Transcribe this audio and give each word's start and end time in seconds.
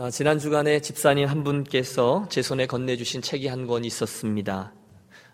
아, 0.00 0.10
지난 0.10 0.38
주간에 0.38 0.78
집사님 0.80 1.26
한 1.26 1.42
분께서 1.42 2.24
제 2.28 2.40
손에 2.40 2.66
건네주신 2.66 3.20
책이 3.20 3.48
한 3.48 3.66
권 3.66 3.84
있었습니다. 3.84 4.72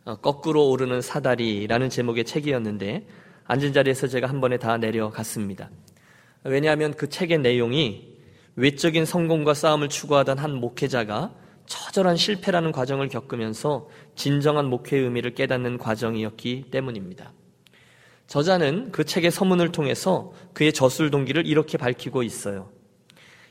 어, 0.06 0.16
거꾸로 0.16 0.70
오르는 0.70 1.02
사다리라는 1.02 1.90
제목의 1.90 2.24
책이었는데 2.24 3.06
앉은 3.44 3.74
자리에서 3.74 4.06
제가 4.06 4.26
한 4.26 4.40
번에 4.40 4.56
다 4.56 4.78
내려갔습니다. 4.78 5.68
왜냐하면 6.44 6.94
그 6.94 7.10
책의 7.10 7.40
내용이 7.40 8.14
외적인 8.56 9.04
성공과 9.04 9.52
싸움을 9.52 9.90
추구하던 9.90 10.38
한 10.38 10.54
목회자가 10.54 11.34
처절한 11.66 12.16
실패라는 12.16 12.72
과정을 12.72 13.08
겪으면서 13.10 13.90
진정한 14.14 14.64
목회의 14.70 15.02
의미를 15.02 15.34
깨닫는 15.34 15.76
과정이었기 15.76 16.68
때문입니다. 16.70 17.34
저자는 18.28 18.92
그 18.92 19.04
책의 19.04 19.30
서문을 19.30 19.72
통해서 19.72 20.32
그의 20.54 20.72
저술 20.72 21.10
동기를 21.10 21.46
이렇게 21.46 21.76
밝히고 21.76 22.22
있어요. 22.22 22.70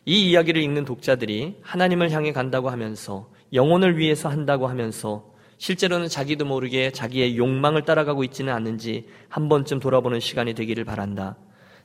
이 0.06 0.30
이야기를 0.30 0.62
읽는 0.62 0.86
독자들이 0.86 1.58
하나님을 1.62 2.12
향해 2.12 2.34
간다고 2.34 2.70
하면서 2.70 3.30
영혼을 3.54 3.98
위해서 3.98 4.30
한다고 4.30 4.68
하면서 4.68 5.32
실제로는 5.58 6.10
자기도 6.10 6.46
모르게 6.46 6.92
자기의 6.92 7.38
욕망을 7.38 7.84
따라가고 7.84 8.24
있지는 8.26 8.52
않는지 8.54 9.08
한 9.30 9.48
번쯤 9.48 9.80
돌아보는 9.80 10.20
시간이 10.20 10.56
되기를 10.56 10.84
바란다. 10.84 11.38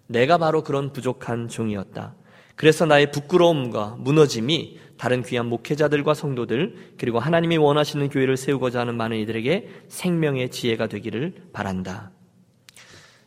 내가 0.09 0.39
바로 0.39 0.65
그런 0.65 0.93
부족한 0.93 1.49
종이었다. 1.49 2.17
그래서 2.57 2.87
나의 2.87 3.13
부끄러움과 3.13 3.97
무너짐이 4.01 4.81
다른 4.97 5.23
귀한 5.23 5.47
목회자들과 5.47 6.15
성도들 6.15 6.95
그리고 6.99 7.21
하나님이 7.21 7.57
원하시는 7.57 8.09
교회를 8.09 8.37
세우고자 8.37 8.81
하는 8.81 8.97
많은 8.97 9.17
이들에게 9.19 9.69
생명의 9.87 10.51
지혜가 10.51 10.89
되기를 10.89 11.35
바란다. 11.53 12.11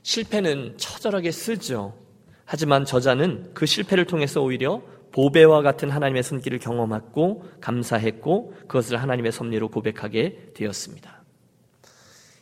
실패는 0.04 0.78
처절하게 0.78 1.32
쓰죠. 1.32 2.01
하지만 2.46 2.86
저자는 2.86 3.52
그 3.54 3.66
실패를 3.66 4.06
통해서 4.06 4.42
오히려 4.42 4.82
보배와 5.12 5.62
같은 5.62 5.90
하나님의 5.90 6.24
손길을 6.24 6.60
경험했고 6.60 7.46
감사했고 7.60 8.54
그것을 8.68 9.02
하나님의 9.02 9.32
섭리로 9.32 9.70
고백하게 9.70 10.52
되었습니다. 10.54 11.24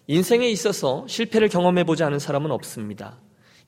인생에 0.08 0.50
있어서 0.50 1.06
실패를 1.08 1.50
경험해 1.50 1.84
보지 1.84 2.04
않은 2.04 2.20
사람은 2.20 2.52
없습니다. 2.52 3.20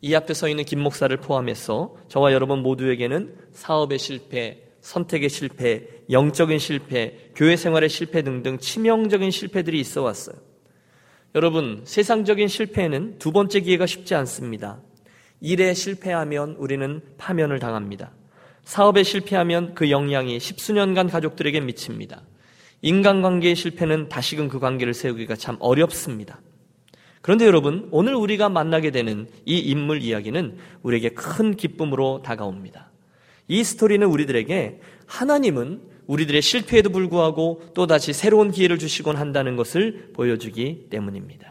이 0.02 0.16
앞에 0.16 0.34
서 0.34 0.50
있는 0.50 0.66
김 0.66 0.80
목사를 0.80 1.16
포함해서 1.18 1.96
저와 2.08 2.34
여러분 2.34 2.64
모두에게는 2.64 3.36
사업의 3.52 4.00
실패, 4.00 4.64
선택의 4.82 5.30
실패, 5.30 5.88
영적인 6.10 6.58
실패, 6.58 7.30
교회 7.36 7.56
생활의 7.56 7.90
실패 7.90 8.24
등등 8.24 8.58
치명적인 8.58 9.30
실패들이 9.30 9.80
있어 9.80 10.02
왔어요. 10.02 10.36
여러분, 11.36 11.82
세상적인 11.86 12.48
실패에는 12.48 13.20
두 13.20 13.32
번째 13.32 13.62
기회가 13.62 13.86
쉽지 13.86 14.16
않습니다. 14.16 14.82
일에 15.42 15.74
실패하면 15.74 16.56
우리는 16.58 17.02
파면을 17.18 17.60
당합니다. 17.60 18.12
사업에 18.64 19.04
실패하면 19.04 19.74
그 19.74 19.90
영향이 19.90 20.40
십수년간 20.40 21.10
가족들에게 21.10 21.60
미칩니다. 21.60 22.22
인간관계의 22.84 23.56
실패는 23.56 24.08
다시금 24.08 24.48
그 24.48 24.60
관계를 24.60 24.94
세우기가 24.94 25.36
참 25.36 25.58
어렵습니다. 25.60 26.40
그런데 27.22 27.46
여러분, 27.46 27.88
오늘 27.92 28.16
우리가 28.16 28.50
만나게 28.50 28.92
되는 28.92 29.28
이 29.46 29.60
인물 29.60 30.02
이야기는 30.02 30.58
우리에게 30.82 31.10
큰 31.10 31.56
기쁨으로 31.56 32.22
다가옵니다. 32.24 32.90
이 33.48 33.64
스토리는 33.64 34.08
우리들에게 34.08 34.80
하나님은 35.06 35.82
우리들의 36.08 36.42
실패에도 36.42 36.90
불구하고 36.90 37.62
또다시 37.74 38.14
새로운 38.14 38.52
기회를 38.52 38.80
주시곤 38.80 39.18
한다는 39.18 39.56
것을 39.56 40.10
보여주기 40.14 40.88
때문입니다. 40.90 41.51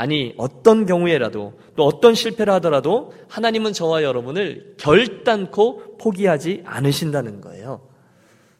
아니, 0.00 0.32
어떤 0.38 0.86
경우에라도 0.86 1.60
또 1.76 1.84
어떤 1.84 2.14
실패를 2.14 2.50
하더라도 2.54 3.12
하나님은 3.28 3.74
저와 3.74 4.02
여러분을 4.02 4.76
결단코 4.78 5.98
포기하지 5.98 6.62
않으신다는 6.64 7.42
거예요. 7.42 7.86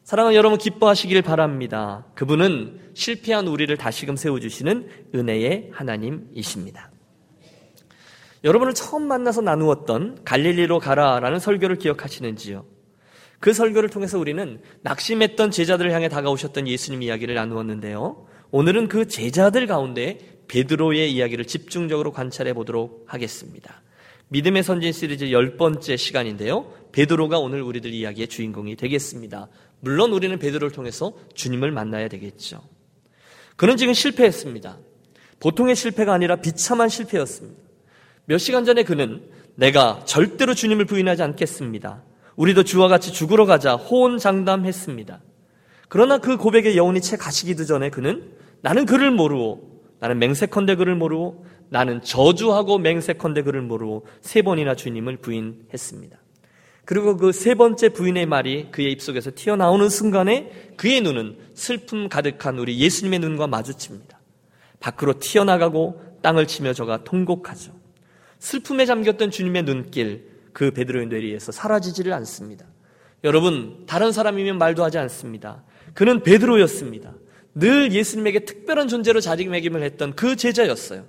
사랑하는 0.03 0.37
여러분 0.37 0.59
기뻐하시길 0.59 1.19
바랍니다. 1.23 2.05
그분은 2.13 2.91
실패한 2.93 3.47
우리를 3.47 3.75
다시금 3.75 4.17
세워주시는 4.17 4.87
은혜의 5.15 5.71
하나님이십니다. 5.73 6.91
여러분을 8.43 8.75
처음 8.75 9.07
만나서 9.07 9.41
나누었던 9.41 10.19
갈릴리로 10.23 10.77
가라라는 10.77 11.39
설교를 11.39 11.77
기억하시는지요? 11.77 12.65
그 13.39 13.51
설교를 13.53 13.89
통해서 13.89 14.19
우리는 14.19 14.61
낙심했던 14.83 15.49
제자들을 15.49 15.91
향해 15.91 16.07
다가오셨던 16.07 16.67
예수님 16.67 17.01
이야기를 17.01 17.33
나누었는데요. 17.33 18.27
오늘은 18.51 18.89
그 18.89 19.07
제자들 19.07 19.65
가운데 19.65 20.19
베드로의 20.51 21.13
이야기를 21.13 21.45
집중적으로 21.45 22.11
관찰해 22.11 22.51
보도록 22.51 23.05
하겠습니다. 23.07 23.81
믿음의 24.27 24.63
선진 24.63 24.91
시리즈 24.91 25.31
열 25.31 25.55
번째 25.55 25.95
시간인데요. 25.95 26.73
베드로가 26.91 27.39
오늘 27.39 27.61
우리들 27.61 27.93
이야기의 27.93 28.27
주인공이 28.27 28.75
되겠습니다. 28.75 29.47
물론 29.79 30.11
우리는 30.11 30.37
베드로를 30.37 30.71
통해서 30.71 31.13
주님을 31.35 31.71
만나야 31.71 32.09
되겠죠. 32.09 32.61
그는 33.55 33.77
지금 33.77 33.93
실패했습니다. 33.93 34.77
보통의 35.39 35.73
실패가 35.73 36.13
아니라 36.13 36.35
비참한 36.35 36.89
실패였습니다. 36.89 37.61
몇 38.25 38.37
시간 38.37 38.65
전에 38.65 38.83
그는 38.83 39.23
내가 39.55 40.03
절대로 40.03 40.53
주님을 40.53 40.83
부인하지 40.83 41.23
않겠습니다. 41.23 42.03
우리도 42.35 42.63
주와 42.63 42.89
같이 42.89 43.13
죽으러 43.13 43.45
가자 43.45 43.75
호언장담했습니다. 43.75 45.21
그러나 45.87 46.17
그 46.17 46.35
고백의 46.35 46.75
여운이 46.75 46.99
채 46.99 47.15
가시기도 47.15 47.63
전에 47.63 47.89
그는 47.89 48.33
나는 48.61 48.85
그를 48.85 49.11
모르고 49.11 49.70
나는 50.01 50.19
맹세컨대 50.19 50.75
그를 50.75 50.95
모르고 50.95 51.45
나는 51.69 52.01
저주하고 52.01 52.79
맹세컨대 52.79 53.43
그를 53.43 53.61
모르고 53.61 54.05
세 54.19 54.41
번이나 54.41 54.75
주님을 54.75 55.17
부인했습니다. 55.17 56.17
그리고 56.83 57.15
그 57.15 57.31
세 57.31 57.53
번째 57.55 57.89
부인의 57.89 58.25
말이 58.25 58.67
그의 58.71 58.91
입속에서 58.91 59.31
튀어나오는 59.33 59.87
순간에 59.87 60.73
그의 60.75 61.01
눈은 61.01 61.37
슬픔 61.53 62.09
가득한 62.09 62.57
우리 62.57 62.79
예수님의 62.79 63.19
눈과 63.19 63.47
마주칩니다. 63.47 64.19
밖으로 64.79 65.19
튀어나가고 65.19 66.17
땅을 66.23 66.47
치며 66.47 66.73
저가 66.73 67.03
통곡하죠. 67.03 67.71
슬픔에 68.39 68.87
잠겼던 68.87 69.29
주님의 69.29 69.63
눈길 69.63 70.31
그 70.51 70.71
베드로의 70.71 71.07
뇌리에서 71.07 71.51
사라지지를 71.51 72.11
않습니다. 72.13 72.65
여러분 73.23 73.83
다른 73.85 74.11
사람이면 74.11 74.57
말도 74.57 74.83
하지 74.83 74.97
않습니다. 74.97 75.63
그는 75.93 76.23
베드로였습니다. 76.23 77.13
늘 77.53 77.91
예수님에게 77.91 78.45
특별한 78.45 78.87
존재로 78.87 79.19
자리매김을 79.19 79.83
했던 79.83 80.13
그 80.15 80.35
제자였어요. 80.35 81.05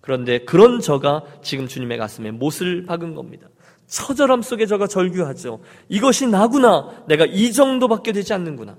그런데 0.00 0.38
그런 0.40 0.80
저가 0.80 1.24
지금 1.42 1.66
주님의 1.66 1.98
가슴에 1.98 2.30
못을 2.30 2.84
박은 2.86 3.14
겁니다. 3.14 3.48
처절함 3.86 4.42
속에 4.42 4.66
저가 4.66 4.86
절규하죠. 4.86 5.60
이것이 5.88 6.26
나구나. 6.26 7.04
내가 7.08 7.24
이 7.26 7.52
정도밖에 7.52 8.12
되지 8.12 8.32
않는구나. 8.34 8.76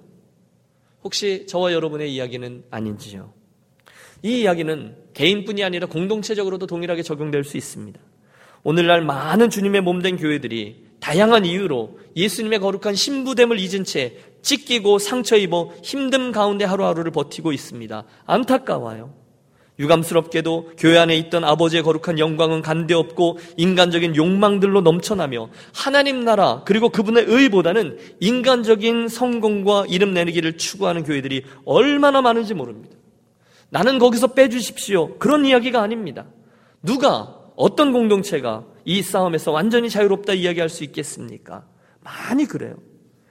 혹시 1.04 1.46
저와 1.48 1.74
여러분의 1.74 2.14
이야기는 2.14 2.66
아닌지요? 2.70 3.34
이 4.22 4.42
이야기는 4.42 4.96
개인뿐이 5.14 5.64
아니라 5.64 5.88
공동체적으로도 5.88 6.68
동일하게 6.68 7.04
적용될 7.04 7.44
수 7.44 7.58
있습니다. 7.58 8.00
오늘날 8.64 9.02
많은 9.02 9.50
주님의 9.50 9.82
몸된 9.82 10.18
교회들이 10.18 10.90
다양한 11.00 11.46
이유로 11.46 12.00
예수님의 12.16 12.60
거룩한 12.60 12.94
신부됨을 12.94 13.58
잊은 13.60 13.86
채 13.86 14.18
찢기고 14.42 15.00
상처 15.00 15.36
입어 15.38 15.70
힘듦 15.84 16.32
가운데 16.34 16.66
하루하루를 16.66 17.12
버티고 17.12 17.52
있습니다. 17.52 18.04
안타까워요. 18.26 19.20
유감스럽게도 19.80 20.72
교회 20.78 20.98
안에 20.98 21.16
있던 21.18 21.44
아버지의 21.44 21.84
거룩한 21.84 22.20
영광은 22.20 22.62
간데없고 22.62 23.40
인간적인 23.56 24.16
욕망들로 24.16 24.82
넘쳐나며 24.82 25.50
하나님 25.74 26.26
나라 26.26 26.64
그리고 26.66 26.90
그분의 26.90 27.26
의보다는 27.28 27.98
인간적인 28.20 29.08
성공과 29.08 29.86
이름 29.88 30.14
내리기를 30.14 30.58
추구하는 30.58 31.04
교회들이 31.04 31.44
얼마나 31.64 32.22
많은지 32.22 32.54
모릅니다. 32.54 32.98
나는 33.70 34.00
거기서 34.00 34.34
빼주십시오. 34.34 35.18
그런 35.18 35.46
이야기가 35.46 35.82
아닙니다. 35.82 36.26
누가 36.84 37.36
어떤 37.56 37.94
공동체가 37.94 38.66
이 38.84 39.02
싸움에서 39.02 39.52
완전히 39.52 39.90
자유롭다 39.90 40.34
이야기할 40.34 40.70
수 40.70 40.84
있겠습니까? 40.84 41.66
많이 42.02 42.46
그래요. 42.46 42.76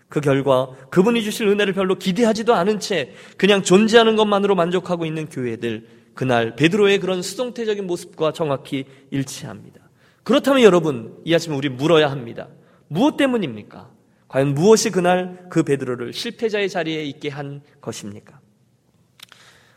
그 0.08 0.20
결과 0.20 0.70
그분이 0.90 1.22
주실 1.22 1.48
은혜를 1.48 1.74
별로 1.74 1.96
기대하지도 1.96 2.54
않은 2.54 2.80
채 2.80 3.14
그냥 3.36 3.62
존재하는 3.62 4.16
것만으로 4.16 4.54
만족하고 4.54 5.04
있는 5.04 5.26
교회들 5.26 5.86
그날 6.14 6.56
베드로의 6.56 6.98
그런 6.98 7.22
수동태적인 7.22 7.86
모습과 7.86 8.32
정확히 8.32 8.86
일치합니다. 9.10 9.80
그렇다면 10.24 10.62
여러분 10.62 11.16
이 11.24 11.34
아침에 11.34 11.54
우리 11.54 11.68
물어야 11.68 12.10
합니다. 12.10 12.48
무엇 12.88 13.16
때문입니까? 13.16 13.90
과연 14.28 14.54
무엇이 14.54 14.90
그날 14.90 15.46
그 15.50 15.62
베드로를 15.62 16.12
실패자의 16.12 16.68
자리에 16.68 17.04
있게 17.04 17.28
한 17.28 17.62
것입니까? 17.80 18.40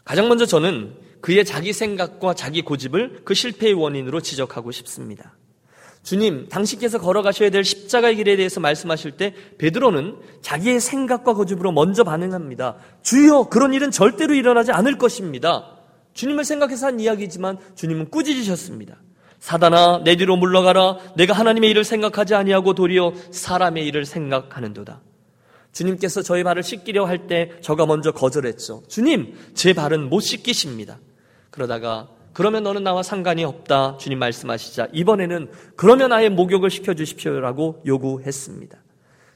가장 0.03 0.27
먼저 0.27 0.45
저는 0.45 0.95
그의 1.21 1.45
자기 1.45 1.71
생각과 1.71 2.33
자기 2.33 2.61
고집을 2.61 3.21
그 3.23 3.33
실패의 3.33 3.73
원인으로 3.73 4.21
지적하고 4.21 4.71
싶습니다. 4.71 5.35
주님, 6.03 6.47
당신께서 6.49 6.99
걸어가셔야 6.99 7.51
될 7.51 7.63
십자가의 7.63 8.15
길에 8.15 8.35
대해서 8.35 8.59
말씀하실 8.59 9.11
때 9.11 9.35
베드로는 9.59 10.15
자기의 10.41 10.79
생각과 10.79 11.33
고집으로 11.33 11.71
먼저 11.71 12.03
반응합니다. 12.03 12.77
주여, 13.03 13.49
그런 13.49 13.73
일은 13.73 13.91
절대로 13.91 14.33
일어나지 14.33 14.71
않을 14.71 14.97
것입니다. 14.97 15.77
주님을 16.13 16.43
생각해서 16.43 16.87
한 16.87 16.99
이야기지만 16.99 17.57
주님은 17.75 18.09
꾸짖으셨습니다. 18.09 18.97
사단아, 19.39 20.01
내 20.03 20.15
뒤로 20.15 20.37
물러가라. 20.37 20.97
내가 21.15 21.33
하나님의 21.33 21.69
일을 21.71 21.83
생각하지 21.83 22.35
아니하고 22.35 22.73
도리어 22.73 23.13
사람의 23.31 23.85
일을 23.87 24.05
생각하는도다. 24.05 25.01
주님께서 25.71 26.21
저의 26.21 26.43
발을 26.43 26.63
씻기려 26.63 27.05
할 27.05 27.27
때 27.27 27.51
저가 27.61 27.85
먼저 27.85 28.11
거절했죠. 28.11 28.83
주님, 28.87 29.35
제 29.53 29.73
발은 29.73 30.09
못 30.09 30.19
씻기십니다. 30.19 30.99
그러다가 31.49 32.09
그러면 32.33 32.63
너는 32.63 32.83
나와 32.83 33.03
상관이 33.03 33.43
없다. 33.43 33.97
주님 33.97 34.19
말씀하시자 34.19 34.87
이번에는 34.93 35.49
그러면 35.75 36.11
아예 36.11 36.29
목욕을 36.29 36.69
시켜 36.69 36.93
주십시오라고 36.93 37.83
요구했습니다. 37.85 38.77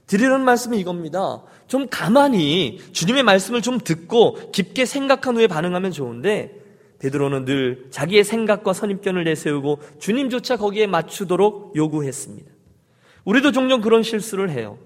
드리는 0.07 0.41
말씀은 0.41 0.77
이겁니다. 0.77 1.43
좀 1.67 1.87
가만히 1.89 2.79
주님의 2.91 3.23
말씀을 3.23 3.61
좀 3.61 3.79
듣고 3.79 4.51
깊게 4.51 4.85
생각한 4.85 5.35
후에 5.35 5.47
반응하면 5.47 5.91
좋은데 5.91 6.61
베드로는 6.99 7.45
늘 7.45 7.87
자기의 7.89 8.23
생각과 8.23 8.73
선입견을 8.73 9.23
내세우고 9.25 9.79
주님조차 9.99 10.57
거기에 10.57 10.87
맞추도록 10.87 11.75
요구했습니다. 11.75 12.51
우리도 13.25 13.51
종종 13.51 13.81
그런 13.81 14.03
실수를 14.03 14.51
해요. 14.51 14.77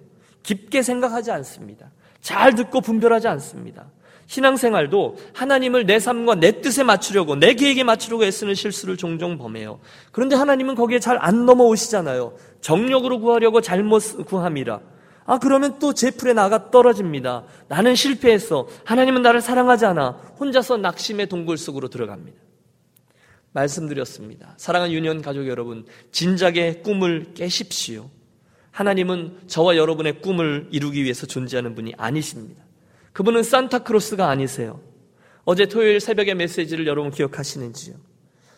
깊게 0.44 0.82
생각하지 0.82 1.32
않습니다. 1.32 1.92
잘 2.22 2.56
듣고 2.56 2.82
분별하지 2.82 3.28
않습니다. 3.28 3.92
신앙생활도 4.30 5.18
하나님을 5.34 5.88
내 5.88 5.98
삶과 6.00 6.36
내 6.36 6.62
뜻에 6.62 6.84
맞추려고 6.84 7.36
내 7.36 7.56
계획에 7.56 7.84
맞추려고 7.84 8.24
애쓰는 8.24 8.54
실수를 8.54 8.96
종종 8.96 9.40
범해요. 9.40 9.80
그런데 10.12 10.36
하나님은 10.36 10.76
거기에 10.76 11.00
잘 11.00 11.18
안 11.20 11.46
넘어오시잖아요. 11.48 12.38
정력으로 12.62 13.20
구하려고 13.20 13.60
잘못 13.60 14.26
구함이라. 14.26 14.80
아, 15.26 15.40
그러면 15.40 15.80
또 15.80 15.94
제 15.94 16.12
풀에 16.12 16.34
나가 16.34 16.70
떨어집니다. 16.70 17.44
나는 17.68 17.96
실패했어. 17.96 18.68
하나님은 18.86 19.24
나를 19.24 19.42
사랑하지 19.42 19.86
않아. 19.88 20.12
혼자서 20.40 20.78
낙심의 20.78 21.28
동굴 21.28 21.58
속으로 21.58 21.88
들어갑니다. 21.90 22.38
말씀드렸습니다. 23.52 24.54
사랑하는 24.58 24.94
유년 24.94 25.22
가족 25.24 25.48
여러분, 25.48 25.86
진작에 26.12 26.82
꿈을 26.84 27.34
깨십시오. 27.34 28.10
하나님은 28.72 29.40
저와 29.48 29.76
여러분의 29.76 30.22
꿈을 30.22 30.68
이루기 30.72 31.04
위해서 31.04 31.26
존재하는 31.26 31.74
분이 31.74 31.94
아니십니다. 31.98 32.64
그분은 33.20 33.44
산타크로스가 33.44 34.30
아니세요. 34.30 34.80
어제 35.44 35.66
토요일 35.66 36.00
새벽의 36.00 36.36
메시지를 36.36 36.88
여러분 36.88 37.12
기억하시는지요? 37.12 37.96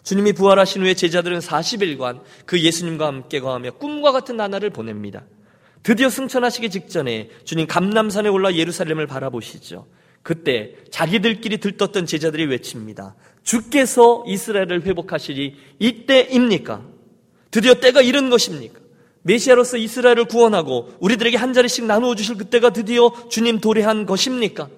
주님이 0.04 0.34
부활하신 0.34 0.84
후에 0.84 0.94
제자들은 0.94 1.40
40일간 1.40 2.22
그 2.46 2.62
예수님과 2.62 3.08
함께 3.08 3.40
거하며 3.40 3.72
꿈과 3.72 4.12
같은 4.12 4.38
나날을 4.38 4.70
보냅니다. 4.70 5.24
드디어 5.82 6.12
승천하시기 6.12 6.70
직전에 6.70 7.32
주님 7.44 7.66
감남산에 7.66 8.30
올라 8.30 8.54
예루살렘을 8.54 9.08
바라보시죠. 9.08 9.88
그때 10.22 10.76
자기들끼리 10.92 11.58
들떴던 11.58 12.06
제자들이 12.06 12.46
외칩니다. 12.46 13.16
주께서 13.42 14.24
이스라엘을 14.28 14.86
회복하심이 14.86 15.56
이때입니까? 15.80 16.86
드디어 17.50 17.74
때가 17.74 18.04
이른 18.04 18.30
것입니까? 18.30 18.80
메시아로서 19.24 19.78
이스라엘을 19.78 20.26
구원하고 20.26 20.94
우리들에게 21.00 21.38
한 21.38 21.54
자리씩 21.54 21.86
나누어 21.86 22.16
주실 22.16 22.38
그때가 22.38 22.72
드디어 22.72 23.12
주님 23.30 23.60
도래한 23.60 24.06
것입니까? 24.06 24.70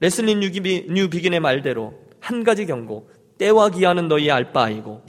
레슬리 0.00 0.40
뉴비긴의 0.40 1.40
말대로 1.40 1.94
한 2.20 2.44
가지 2.44 2.66
경고, 2.66 3.10
때와 3.38 3.70
기한은 3.70 4.08
너희의 4.08 4.30
알 4.30 4.52
바 4.52 4.66
아니고 4.66 5.02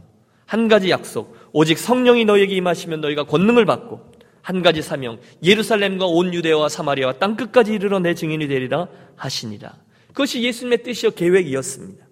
한 0.45 0.68
가지 0.68 0.89
약속, 0.89 1.35
오직 1.53 1.77
성령이 1.77 2.25
너희에게 2.25 2.56
임하시면 2.56 3.01
너희가 3.01 3.23
권능을 3.25 3.65
받고 3.65 4.12
한 4.41 4.62
가지 4.62 4.81
사명 4.81 5.19
예루살렘과 5.44 6.06
온 6.06 6.33
유대와 6.33 6.67
사마리아와 6.69 7.13
땅 7.13 7.35
끝까지 7.35 7.74
이르러 7.74 8.00
내 8.00 8.13
증인이 8.13 8.47
되리라 8.47 8.88
하시니라. 9.15 9.74
그것이 10.07 10.41
예수님의 10.44 10.83
뜻이요 10.83 11.12
계획이었습니다. 11.12 12.06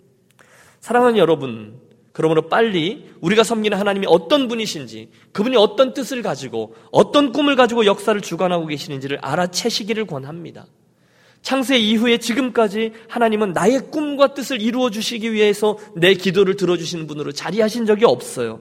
사랑하는 0.80 1.18
여러분, 1.18 1.80
그러므로 2.12 2.50
빨리 2.50 3.06
우리가 3.22 3.44
섬기는 3.44 3.78
하나님이 3.78 4.08
어떤 4.10 4.48
분이신지, 4.48 5.10
그분이 5.32 5.56
어떤 5.56 5.94
뜻을 5.94 6.22
가지고 6.22 6.76
어떤 6.92 7.32
꿈을 7.32 7.56
가지고 7.56 7.86
역사를 7.86 8.20
주관하고 8.20 8.68
계시는지를 8.68 9.20
알아채시기를 9.22 10.06
권합니다. 10.06 10.66
창세 11.42 11.78
이후에 11.78 12.18
지금까지 12.18 12.92
하나님은 13.08 13.54
나의 13.54 13.92
꿈과 13.92 14.34
뜻을 14.34 14.62
이루어 14.62 14.90
주시기 14.90 15.32
위해서 15.32 15.78
내 15.96 16.14
기도를 16.14 16.56
들어주시는 16.56 17.08
분으로 17.08 17.32
자리하신 17.32 17.86
적이 17.86 18.06
없어요. 18.06 18.60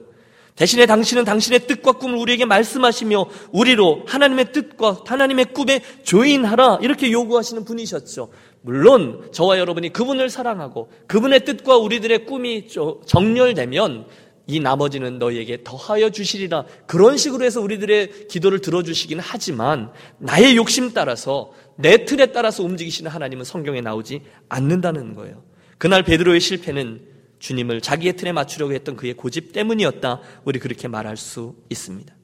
대신에 0.55 0.85
당신은 0.85 1.23
당신의 1.23 1.67
뜻과 1.67 1.93
꿈을 1.93 2.17
우리에게 2.17 2.43
말씀하시며 2.43 3.29
우리로 3.53 4.03
하나님의 4.05 4.51
뜻과 4.51 5.03
하나님의 5.05 5.53
꿈에 5.53 5.81
조인하라 6.03 6.79
이렇게 6.81 7.11
요구하시는 7.11 7.63
분이셨죠. 7.63 8.29
물론 8.61 9.29
저와 9.31 9.57
여러분이 9.59 9.93
그분을 9.93 10.29
사랑하고 10.29 10.91
그분의 11.07 11.45
뜻과 11.45 11.77
우리들의 11.77 12.25
꿈이 12.25 12.67
정렬되면 13.05 14.07
이 14.47 14.59
나머지는 14.59 15.19
너희에게 15.19 15.59
더하여 15.63 16.09
주시리라. 16.09 16.65
그런 16.87 17.17
식으로 17.17 17.45
해서 17.45 17.61
우리들의 17.61 18.27
기도를 18.27 18.61
들어주시기는 18.61 19.23
하지만 19.25 19.91
나의 20.17 20.55
욕심 20.57 20.91
따라서 20.91 21.51
내 21.75 22.03
틀에 22.03 22.27
따라서 22.27 22.63
움직이시는 22.63 23.11
하나님은 23.11 23.45
성경에 23.45 23.79
나오지 23.81 24.21
않는다는 24.49 25.13
거예요. 25.13 25.43
그날 25.77 26.03
베드로의 26.03 26.39
실패는 26.39 27.01
주님을 27.37 27.81
자기의 27.81 28.13
틀에 28.17 28.31
맞추려고 28.31 28.73
했던 28.73 28.95
그의 28.95 29.13
고집 29.13 29.53
때문이었다. 29.53 30.19
우리 30.43 30.59
그렇게 30.59 30.87
말할 30.87 31.15
수 31.15 31.55
있습니다. 31.69 32.18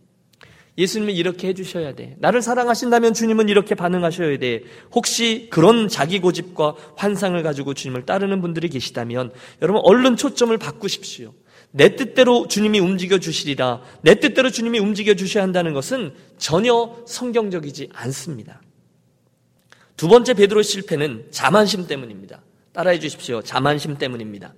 예수님은 0.78 1.14
이렇게 1.14 1.48
해주셔야 1.48 1.96
돼. 1.96 2.16
나를 2.20 2.42
사랑하신다면 2.42 3.14
주님은 3.14 3.48
이렇게 3.50 3.76
반응하셔야 3.76 4.38
돼. 4.40 4.64
혹시 4.94 5.48
그런 5.50 5.88
자기 5.88 6.20
고집과 6.20 6.76
환상을 6.98 7.42
가지고 7.44 7.74
주님을 7.74 8.06
따르는 8.06 8.42
분들이 8.42 8.68
계시다면 8.68 9.32
여러분 9.62 9.82
얼른 9.86 10.18
초점을 10.18 10.56
바꾸십시오. 10.58 11.34
내 11.72 11.96
뜻대로 11.96 12.48
주님이 12.48 12.80
움직여 12.80 13.20
주시리라. 13.20 13.82
내 14.02 14.16
뜻대로 14.16 14.50
주님이 14.50 14.80
움직여 14.80 15.14
주셔야 15.16 15.44
한다는 15.44 15.74
것은 15.74 16.14
전혀 16.38 16.96
성경적이지 17.06 17.90
않습니다. 17.94 18.62
두 19.98 20.08
번째 20.10 20.34
베드로 20.34 20.62
실패는 20.62 21.28
자만심 21.32 21.88
때문입니다. 21.88 22.42
따라해 22.74 23.00
주십시오. 23.00 23.42
자만심 23.42 23.98
때문입니다. 23.98 24.54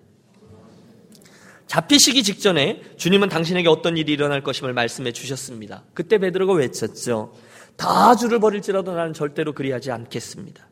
잡히시기 1.67 2.23
직전에 2.23 2.81
주님은 2.97 3.29
당신에게 3.29 3.67
어떤 3.69 3.97
일이 3.97 4.13
일어날 4.13 4.41
것임을 4.41 4.73
말씀해 4.73 5.11
주셨습니다. 5.11 5.83
그때 5.93 6.17
베드로가 6.17 6.53
외쳤죠. 6.53 7.33
다 7.75 8.15
주를 8.15 8.39
버릴지라도 8.39 8.93
나는 8.93 9.13
절대로 9.13 9.53
그리하지 9.53 9.91
않겠습니다. 9.91 10.67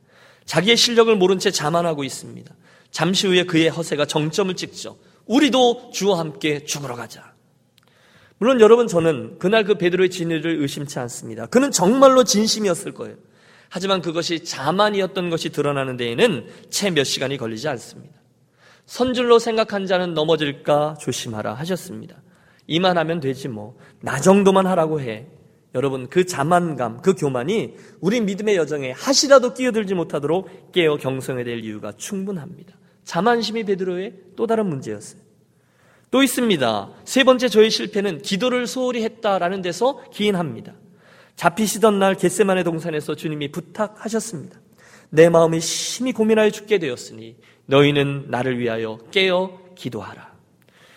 자기의 0.46 0.78
실력을 0.78 1.14
모른 1.16 1.38
채 1.38 1.52
자만하고 1.52 2.04
있습니다. 2.04 2.54
잠시 2.92 3.28
후에 3.28 3.44
그의 3.44 3.70
허세가 3.70 4.06
정점을 4.06 4.56
찍죠. 4.56 4.98
우리도 5.26 5.92
주와 5.94 6.20
함께 6.20 6.64
죽으러 6.64 6.96
가자. 6.96 7.34
물론 8.38 8.60
여러분 8.62 8.88
저는 8.88 9.38
그날 9.40 9.64
그 9.64 9.76
베드로의 9.78 10.10
진리를 10.10 10.62
의심치 10.62 11.00
않습니다. 11.00 11.46
그는 11.48 11.72
정말로 11.72 12.24
진심이었을 12.24 12.94
거예요. 12.94 13.16
하지만 13.70 14.02
그것이 14.02 14.44
자만이었던 14.44 15.30
것이 15.30 15.50
드러나는 15.50 15.98
데에는 15.98 16.48
채 16.70 16.92
몇 16.92 17.04
시간이 17.04 17.38
걸리지 17.38 17.68
않습니다. 17.68 18.15
선줄로 18.86 19.40
생각한 19.40 19.86
자는 19.86 20.14
넘어질까 20.14 20.96
조심하라 21.00 21.54
하셨습니다. 21.56 22.22
이만 22.68 22.98
하면 22.98 23.20
되지 23.20 23.48
뭐. 23.48 23.78
나 24.02 24.20
정도만 24.20 24.68
하라고 24.68 25.02
해. 25.02 25.28
여러분, 25.74 26.08
그 26.08 26.26
자만감, 26.26 27.02
그 27.02 27.14
교만이 27.16 27.76
우리 28.00 28.22
믿음의 28.22 28.56
여정에 28.56 28.92
하시라도 28.92 29.54
끼어들지 29.54 29.94
못하도록 29.94 30.72
깨어 30.72 30.98
경성해야 30.98 31.44
될 31.44 31.64
이유가 31.64 31.92
충분합니다. 31.92 32.76
자만심이 33.04 33.64
베드로의 33.66 34.14
또 34.36 34.48
다른 34.48 34.68
문제였어요. 34.68 35.22
또 36.12 36.24
있습니다. 36.24 36.92
세 37.04 37.24
번째 37.24 37.50
저의 37.50 37.70
실패는 37.70 38.22
기도를 38.22 38.68
소홀히 38.68 39.04
했다라는 39.04 39.62
데서 39.62 40.02
기인합니다. 40.12 40.74
잡히시던 41.36 42.00
날 42.00 42.16
겟세만의 42.16 42.64
동산에서 42.64 43.16
주님이 43.16 43.52
부탁하셨습니다. 43.52 44.60
내 45.10 45.30
마음이 45.30 45.60
심히 45.60 46.14
고민하여 46.14 46.50
죽게 46.52 46.80
되었으니 46.80 47.36
너희는 47.68 48.26
나를 48.30 48.60
위하여 48.60 49.00
깨어 49.12 49.60
기도하라. 49.76 50.34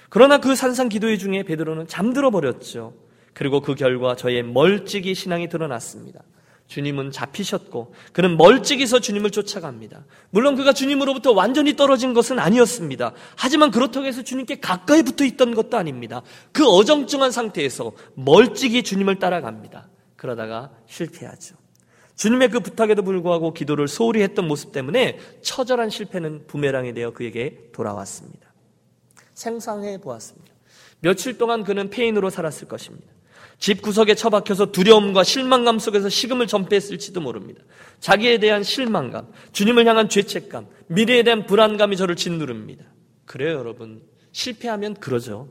그러나 0.09 0.39
그 0.39 0.55
산상 0.55 0.89
기도회 0.89 1.17
중에 1.17 1.43
베드로는 1.43 1.87
잠들어 1.87 2.31
버렸죠. 2.31 2.95
그리고 3.35 3.61
그 3.61 3.75
결과 3.75 4.17
저의 4.17 4.43
멀찍이 4.43 5.15
신앙이 5.15 5.49
드러났습니다. 5.49 6.23
주님은 6.67 7.13
잡히셨고 7.13 7.95
그는 8.13 8.37
멀찍이서 8.37 9.01
주님을 9.01 9.31
쫓아갑니다. 9.31 10.05
물론 10.31 10.55
그가 10.55 10.73
주님으로부터 10.73 11.33
완전히 11.33 11.77
떨어진 11.77 12.13
것은 12.13 12.39
아니었습니다. 12.39 13.13
하지만 13.37 13.71
그렇다고 13.71 14.07
해서 14.07 14.23
주님께 14.23 14.61
가까이 14.61 15.03
붙어 15.03 15.25
있던 15.25 15.55
것도 15.55 15.79
아닙니다. 15.79 16.23
그 16.53 16.67
어정쩡한 16.69 17.33
상태에서 17.33 17.93
멀찍이 18.15 18.83
주님을 18.83 19.19
따라갑니다. 19.19 19.89
그러다가 20.17 20.71
실패하죠. 20.87 21.57
주님의 22.19 22.51
그 22.51 22.61
부탁에도 22.61 23.03
불구하고 23.03 23.55
기도를 23.55 23.87
소홀히 23.87 24.23
했던 24.23 24.47
모습 24.47 24.73
때문에 24.73 25.19
처절한 25.41 25.89
실패는 25.89 26.47
부메랑이 26.49 26.93
되어 26.93 27.13
그에게 27.13 27.71
돌아왔습니다. 27.73 28.53
생상해 29.35 29.99
보았습니다. 29.99 30.53
며칠 31.01 31.39
동안 31.39 31.63
그는 31.63 31.91
폐인으로 31.91 32.29
살았을 32.29 32.67
것입니다. 32.67 33.07
집 33.61 33.83
구석에 33.83 34.17
처박혀서 34.17 34.73
두려움과 34.73 35.23
실망감 35.23 35.79
속에서 35.79 36.09
식음을 36.09 36.49
전폐했을지도 36.49 37.21
모릅니다. 37.21 37.63
자기에 38.01 38.39
대한 38.39 38.65
실망감, 38.65 39.29
주님을 39.53 39.87
향한 39.87 40.09
죄책감, 40.09 40.67
미래에 40.89 41.23
대한 41.23 41.47
불안감이 41.47 41.97
저를 41.97 42.17
짓누릅니다. 42.17 42.85
그래요, 43.27 43.59
여러분. 43.59 44.03
실패하면 44.33 44.95
그러죠. 44.95 45.49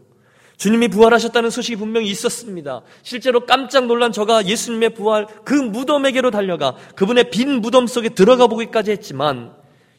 주님이 0.57 0.87
부활하셨다는 0.89 1.49
소식이 1.49 1.77
분명히 1.77 2.09
있었습니다. 2.09 2.81
실제로 3.03 3.45
깜짝 3.45 3.85
놀란 3.85 4.11
저가 4.11 4.45
예수님의 4.45 4.95
부활 4.95 5.27
그 5.45 5.53
무덤에게로 5.53 6.31
달려가 6.31 6.75
그분의 6.95 7.29
빈 7.29 7.61
무덤 7.61 7.87
속에 7.87 8.09
들어가 8.09 8.47
보기까지 8.47 8.91
했지만 8.91 9.55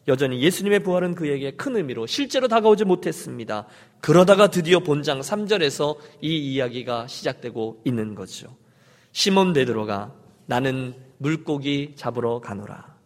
여전히 0.08 0.40
예수님의 0.40 0.80
부활은 0.80 1.14
그에게 1.14 1.52
큰 1.52 1.76
의미로 1.76 2.06
실제로 2.06 2.48
다가오지 2.48 2.84
못했습니다. 2.84 3.66
그러다가 4.00 4.48
드디어 4.48 4.80
본장 4.80 5.20
3절에서 5.20 5.96
이 6.22 6.54
이야기가 6.54 7.06
시작되고 7.06 7.82
있는 7.84 8.14
거죠. 8.14 8.56
시몬 9.12 9.52
베드로가 9.52 10.12
나는 10.46 10.94
물고기 11.18 11.92
잡으러 11.94 12.40
가노라. 12.40 12.96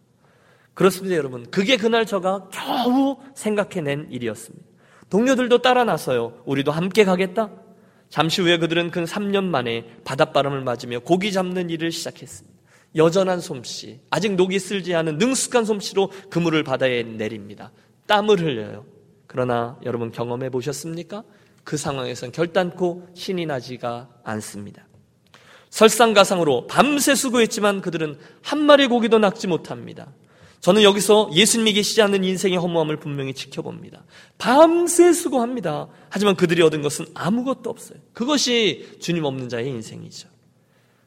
그렇습니다, 0.73 1.15
여러분. 1.15 1.45
그게 1.51 1.77
그날 1.77 2.05
저가 2.05 2.47
겨우 2.51 3.17
생각해낸 3.35 4.07
일이었습니다. 4.09 4.72
동료들도 5.13 5.59
따라 5.59 5.83
나서요. 5.83 6.41
우리도 6.45 6.71
함께 6.71 7.03
가겠다. 7.03 7.51
잠시 8.09 8.41
후에 8.41 8.57
그들은 8.57 8.89
그 8.89 9.03
3년 9.03 9.43
만에 9.43 9.85
바닷바람을 10.05 10.61
맞으며 10.61 11.01
고기 11.01 11.31
잡는 11.31 11.69
일을 11.69 11.91
시작했습니다. 11.91 12.57
여전한 12.95 13.39
솜씨, 13.39 13.99
아직 14.09 14.33
녹이 14.33 14.57
쓸지 14.57 14.95
않은 14.95 15.19
능숙한 15.19 15.65
솜씨로 15.65 16.09
그물을 16.31 16.63
바다에 16.63 17.03
내립니다. 17.03 17.71
땀을 18.07 18.39
흘려요. 18.39 18.85
그러나 19.27 19.77
여러분 19.85 20.11
경험해 20.11 20.49
보셨습니까? 20.49 21.23
그 21.63 21.77
상황에선 21.77 22.31
결단코 22.31 23.07
신이 23.13 23.45
나지가 23.45 24.09
않습니다. 24.23 24.87
설상가상으로 25.69 26.65
밤새 26.65 27.13
수고했지만 27.13 27.81
그들은 27.81 28.17
한 28.41 28.65
마리 28.65 28.87
고기도 28.87 29.19
낚지 29.19 29.45
못합니다. 29.45 30.07
저는 30.63 30.81
여기서 30.83 31.29
예수님이 31.33 31.73
계시지 31.73 32.01
않는 32.03 32.23
인생의 32.23 32.57
허무함을 32.57 32.95
분명히 32.95 33.33
지켜봅니다. 33.33 34.05
밤새 34.37 35.11
수고합니다. 35.11 35.89
하지만 36.09 36.37
그들이 36.37 36.61
얻은 36.61 36.81
것은 36.81 37.05
아무것도 37.13 37.69
없어요. 37.69 37.99
그것이 38.13 38.95
주님 39.01 39.25
없는 39.25 39.49
자의 39.49 39.67
인생이죠. 39.67 40.29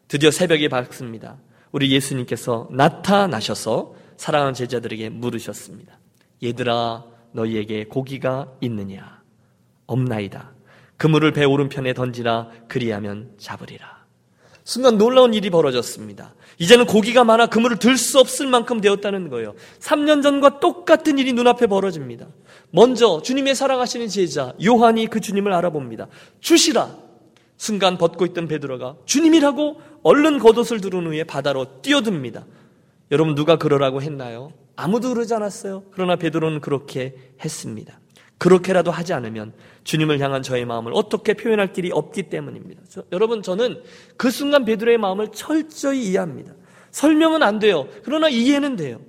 드디어 0.08 0.30
새벽이 0.30 0.68
밝습니다. 0.68 1.38
우리 1.72 1.90
예수님께서 1.90 2.68
나타나셔서 2.70 3.94
사랑하는 4.18 4.52
제자들에게 4.52 5.08
물으셨습니다. 5.08 5.98
얘들아, 6.44 7.04
너희에게 7.32 7.84
고기가 7.84 8.52
있느냐? 8.60 9.22
없나이다. 9.86 10.52
그물을 10.98 11.32
배 11.32 11.44
오른편에 11.44 11.94
던지라 11.94 12.50
그리하면 12.68 13.32
잡으리라. 13.38 13.95
순간 14.66 14.98
놀라운 14.98 15.32
일이 15.32 15.48
벌어졌습니다. 15.48 16.34
이제는 16.58 16.86
고기가 16.86 17.22
많아 17.22 17.46
그물을 17.46 17.78
들 17.78 17.96
수 17.96 18.18
없을 18.18 18.48
만큼 18.48 18.80
되었다는 18.80 19.30
거예요. 19.30 19.54
3년 19.78 20.22
전과 20.24 20.58
똑같은 20.58 21.18
일이 21.18 21.32
눈앞에 21.32 21.68
벌어집니다. 21.68 22.26
먼저 22.72 23.22
주님의 23.22 23.54
사랑하시는 23.54 24.08
제자 24.08 24.54
요한이 24.62 25.06
그 25.06 25.20
주님을 25.20 25.52
알아봅니다. 25.52 26.08
주시라. 26.40 26.96
순간 27.56 27.96
벗고 27.96 28.26
있던 28.26 28.48
베드로가 28.48 28.96
주님이라고 29.06 29.80
얼른 30.02 30.40
겉옷을 30.40 30.80
두른 30.80 31.06
후에 31.06 31.22
바다로 31.22 31.80
뛰어듭니다. 31.80 32.44
여러분 33.12 33.36
누가 33.36 33.56
그러라고 33.56 34.02
했나요? 34.02 34.52
아무도 34.74 35.10
그러지 35.14 35.32
않았어요. 35.32 35.84
그러나 35.92 36.16
베드로는 36.16 36.60
그렇게 36.60 37.14
했습니다. 37.42 38.00
그렇게라도 38.38 38.90
하지 38.90 39.12
않으면 39.12 39.52
주님을 39.84 40.20
향한 40.20 40.42
저의 40.42 40.64
마음을 40.64 40.92
어떻게 40.94 41.34
표현할 41.34 41.72
길이 41.72 41.90
없기 41.92 42.24
때문입니다. 42.24 42.82
저, 42.88 43.02
여러분, 43.12 43.42
저는 43.42 43.82
그 44.16 44.30
순간 44.30 44.64
베드로의 44.64 44.98
마음을 44.98 45.28
철저히 45.32 46.04
이해합니다. 46.04 46.52
설명은 46.90 47.42
안 47.42 47.58
돼요. 47.58 47.88
그러나 48.02 48.28
이해는 48.28 48.76
돼요. 48.76 49.00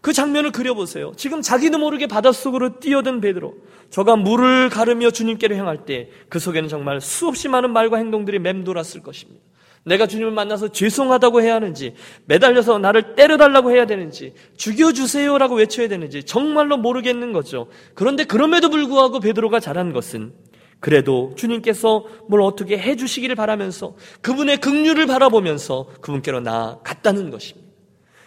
그 0.00 0.12
장면을 0.12 0.50
그려보세요. 0.50 1.12
지금 1.16 1.42
자기도 1.42 1.78
모르게 1.78 2.08
바닷속으로 2.08 2.80
뛰어든 2.80 3.20
베드로. 3.20 3.54
저가 3.90 4.16
물을 4.16 4.68
가르며 4.68 5.10
주님께로 5.10 5.54
향할 5.54 5.84
때 5.84 6.10
그 6.28 6.38
속에는 6.38 6.68
정말 6.68 7.00
수없이 7.00 7.48
많은 7.48 7.72
말과 7.72 7.98
행동들이 7.98 8.38
맴돌았을 8.40 9.02
것입니다. 9.02 9.40
내가 9.84 10.06
주님을 10.06 10.30
만나서 10.30 10.68
죄송하다고 10.68 11.42
해야 11.42 11.56
하는지, 11.56 11.94
매달려서 12.26 12.78
나를 12.78 13.14
때려달라고 13.16 13.72
해야 13.72 13.86
되는지, 13.86 14.34
죽여주세요라고 14.56 15.56
외쳐야 15.56 15.88
되는지, 15.88 16.22
정말로 16.24 16.76
모르겠는 16.76 17.32
거죠. 17.32 17.68
그런데 17.94 18.24
그럼에도 18.24 18.70
불구하고 18.70 19.18
베드로가 19.18 19.58
잘한 19.58 19.92
것은, 19.92 20.32
그래도 20.78 21.32
주님께서 21.36 22.04
뭘 22.28 22.42
어떻게 22.42 22.78
해주시기를 22.78 23.34
바라면서, 23.34 23.96
그분의 24.20 24.58
긍휼을 24.58 25.06
바라보면서 25.06 25.88
그분께로 26.00 26.40
나아갔다는 26.40 27.30
것입니다. 27.30 27.68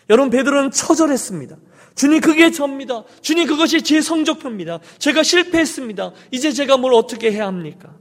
여러분, 0.09 0.29
베드로는 0.29 0.71
처절했습니다. 0.71 1.57
주님, 1.95 2.19
그게 2.19 2.51
접니다. 2.51 3.03
주님, 3.21 3.47
그것이 3.47 3.81
제 3.81 4.01
성적표입니다. 4.01 4.79
제가 4.97 5.23
실패했습니다. 5.23 6.11
이제 6.31 6.51
제가 6.51 6.75
뭘 6.75 6.93
어떻게 6.93 7.31
해야 7.31 7.47
합니까? 7.47 7.95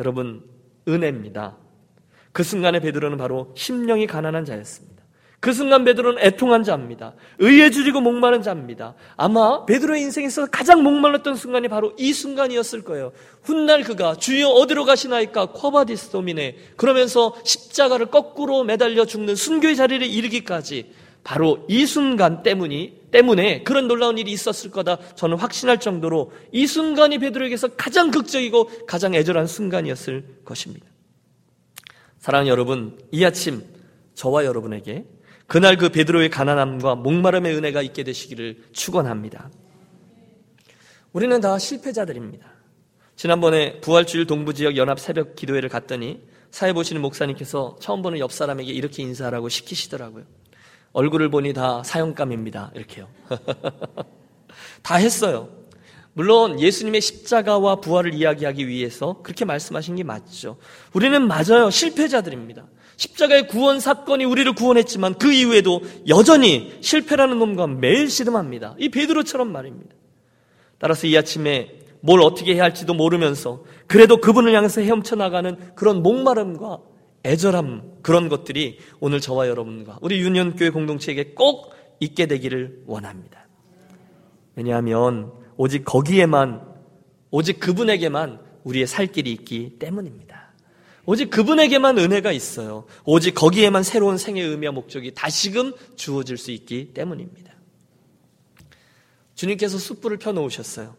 여러분, 0.00 0.42
은혜입니다. 0.88 1.56
그 2.38 2.44
순간에 2.44 2.78
베드로는 2.78 3.18
바로 3.18 3.50
심령이 3.56 4.06
가난한 4.06 4.44
자였습니다. 4.44 5.02
그 5.40 5.52
순간 5.52 5.82
베드로는 5.82 6.22
애통한 6.22 6.62
자입니다. 6.62 7.14
의에 7.40 7.68
주리고 7.70 8.00
목마른 8.00 8.42
자입니다. 8.42 8.94
아마 9.16 9.66
베드로의 9.66 10.02
인생에서 10.02 10.46
가장 10.46 10.84
목말랐던 10.84 11.34
순간이 11.34 11.66
바로 11.66 11.94
이 11.98 12.12
순간이었을 12.12 12.84
거예요. 12.84 13.10
훗날 13.42 13.82
그가 13.82 14.14
주여 14.14 14.50
어디로 14.50 14.84
가시나이까 14.84 15.46
Quo 15.46 15.70
vadis 15.70 16.10
Domine 16.10 16.58
그러면서 16.76 17.34
십자가를 17.42 18.06
거꾸로 18.06 18.62
매달려 18.62 19.04
죽는 19.04 19.34
순교의 19.34 19.74
자리를 19.74 20.06
이르기까지 20.06 20.92
바로 21.24 21.64
이 21.66 21.86
순간 21.86 22.44
때문이 22.44 23.08
때문에 23.10 23.64
그런 23.64 23.88
놀라운 23.88 24.16
일이 24.16 24.30
있었을 24.30 24.70
거다 24.70 24.98
저는 25.16 25.38
확신할 25.38 25.80
정도로 25.80 26.30
이 26.52 26.68
순간이 26.68 27.18
베드로에게서 27.18 27.70
가장 27.70 28.12
극적이고 28.12 28.86
가장 28.86 29.16
애절한 29.16 29.48
순간이었을 29.48 30.42
것입니다. 30.44 30.87
사랑하는 32.18 32.50
여러분, 32.50 32.98
이 33.10 33.24
아침 33.24 33.62
저와 34.14 34.44
여러분에게 34.44 35.06
그날 35.46 35.76
그 35.76 35.88
베드로의 35.88 36.28
가난함과 36.30 36.96
목마름의 36.96 37.54
은혜가 37.56 37.82
있게 37.82 38.04
되시기를 38.04 38.64
축원합니다. 38.72 39.50
우리는 41.12 41.40
다 41.40 41.58
실패자들입니다. 41.58 42.46
지난번에 43.16 43.80
부활주일 43.80 44.26
동부 44.26 44.54
지역 44.54 44.76
연합 44.76 45.00
새벽 45.00 45.34
기도회를 45.34 45.68
갔더니 45.68 46.22
사회 46.50 46.72
보시는 46.72 47.02
목사님께서 47.02 47.76
처음 47.80 48.02
보는 48.02 48.18
옆 48.18 48.32
사람에게 48.32 48.70
이렇게 48.72 49.02
인사하라고 49.02 49.48
시키시더라고요. 49.48 50.24
얼굴을 50.92 51.30
보니 51.30 51.52
다 51.52 51.82
사형감입니다. 51.82 52.72
이렇게요. 52.74 53.08
다 54.82 54.96
했어요. 54.96 55.48
물론 56.12 56.60
예수님의 56.60 57.00
십자가와 57.00 57.76
부활을 57.76 58.14
이야기하기 58.14 58.66
위해서 58.66 59.20
그렇게 59.22 59.44
말씀하신 59.44 59.96
게 59.96 60.02
맞죠. 60.02 60.56
우리는 60.92 61.26
맞아요. 61.26 61.70
실패자들입니다. 61.70 62.66
십자가의 62.96 63.46
구원 63.46 63.78
사건이 63.78 64.24
우리를 64.24 64.52
구원했지만 64.54 65.14
그 65.18 65.32
이후에도 65.32 65.82
여전히 66.08 66.76
실패라는 66.80 67.38
놈과 67.38 67.68
매일 67.68 68.10
씨름합니다. 68.10 68.74
이 68.78 68.88
베드로처럼 68.88 69.52
말입니다. 69.52 69.94
따라서 70.78 71.06
이 71.06 71.16
아침에 71.16 71.78
뭘 72.00 72.20
어떻게 72.22 72.54
해야 72.54 72.64
할지도 72.64 72.94
모르면서 72.94 73.64
그래도 73.86 74.20
그분을 74.20 74.54
향해서 74.54 74.80
헤엄쳐 74.80 75.16
나가는 75.16 75.56
그런 75.74 76.02
목마름과 76.02 76.78
애절함 77.24 77.98
그런 78.02 78.28
것들이 78.28 78.78
오늘 79.00 79.20
저와 79.20 79.48
여러분과 79.48 79.98
우리 80.00 80.20
유년교회 80.20 80.70
공동체에게 80.70 81.34
꼭 81.34 81.74
있게 82.00 82.26
되기를 82.26 82.82
원합니다. 82.86 83.46
왜냐하면 84.54 85.32
오직 85.58 85.84
거기에만, 85.84 86.62
오직 87.32 87.58
그분에게만 87.58 88.40
우리의 88.62 88.86
살 88.86 89.08
길이 89.08 89.32
있기 89.32 89.78
때문입니다. 89.80 90.54
오직 91.04 91.30
그분에게만 91.30 91.98
은혜가 91.98 92.30
있어요. 92.30 92.84
오직 93.04 93.34
거기에만 93.34 93.82
새로운 93.82 94.18
생의 94.18 94.44
의미와 94.44 94.72
목적이 94.72 95.14
다시금 95.14 95.72
주어질 95.96 96.38
수 96.38 96.52
있기 96.52 96.92
때문입니다. 96.94 97.52
주님께서 99.34 99.78
숯불을 99.78 100.18
펴 100.18 100.32
놓으셨어요. 100.32 100.94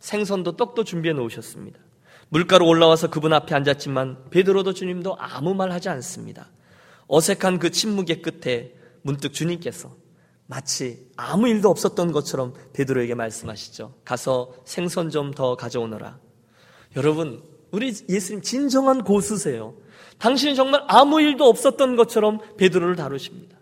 생선도 0.00 0.56
떡도 0.56 0.84
준비해 0.84 1.14
놓으셨습니다. 1.14 1.78
물가로 2.30 2.66
올라와서 2.66 3.10
그분 3.10 3.32
앞에 3.32 3.54
앉았지만 3.54 4.30
베드로도 4.30 4.74
주님도 4.74 5.16
아무 5.18 5.54
말 5.54 5.70
하지 5.70 5.88
않습니다. 5.88 6.50
어색한 7.06 7.60
그 7.60 7.70
침묵의 7.70 8.22
끝에 8.22 8.72
문득 9.02 9.32
주님께서 9.32 9.94
마치 10.50 11.06
아무 11.16 11.46
일도 11.48 11.70
없었던 11.70 12.10
것처럼 12.10 12.54
베드로에게 12.72 13.14
말씀하시죠. 13.14 13.94
가서 14.04 14.52
생선 14.64 15.08
좀 15.10 15.30
더 15.30 15.54
가져오너라. 15.54 16.18
여러분, 16.96 17.40
우리 17.70 17.94
예수님 18.08 18.42
진정한 18.42 19.04
고수세요. 19.04 19.74
당신이 20.18 20.56
정말 20.56 20.82
아무 20.88 21.20
일도 21.20 21.44
없었던 21.44 21.94
것처럼 21.94 22.40
베드로를 22.56 22.96
다루십니다. 22.96 23.56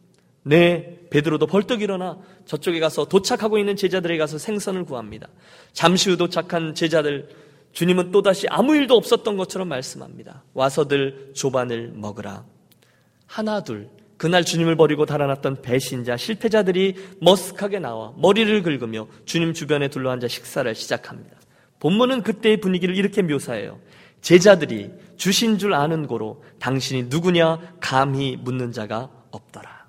네, 0.45 0.99
베드로도 1.11 1.47
벌떡 1.47 1.83
일어나 1.83 2.17
저쪽에 2.47 2.81
가서 2.81 3.05
도착하고 3.05 3.59
있는 3.59 3.77
제자들에게 3.77 4.19
가서 4.19 4.39
생선을 4.39 4.85
구합니다. 4.87 5.29
잠시 5.75 6.09
후 6.09 6.17
도착한 6.17 6.75
제자들 6.75 7.29
주님은 7.73 8.13
또다시 8.13 8.47
아무 8.49 8.75
일도 8.75 8.97
없었던 8.97 9.37
것처럼 9.37 9.69
말씀합니다. 9.69 10.43
와서들 10.55 11.33
조반을 11.35 11.93
먹으라. 11.95 12.47
하나 13.27 13.63
둘 13.63 13.91
그날 14.19 14.45
주님을 14.45 14.77
버리고 14.77 15.07
달아났던 15.07 15.63
배신자, 15.63 16.17
실패자들이 16.17 16.95
머쓱하게 17.23 17.81
나와 17.81 18.13
머리를 18.19 18.63
긁으며 18.63 19.07
주님 19.25 19.55
주변에 19.55 19.89
둘러앉아 19.89 20.29
식사를 20.29 20.75
시작합니다. 20.75 21.37
본문은 21.79 22.23
그때의 22.25 22.59
분위기를 22.59 22.97
이렇게 22.97 23.23
묘사해요. 23.23 23.79
제자들이 24.21 24.91
주신 25.17 25.59
줄 25.59 25.73
아는 25.73 26.09
고로 26.09 26.43
당신이 26.59 27.05
누구냐 27.05 27.77
감히 27.81 28.37
묻는 28.37 28.73
자가 28.73 29.09
없더라. 29.31 29.87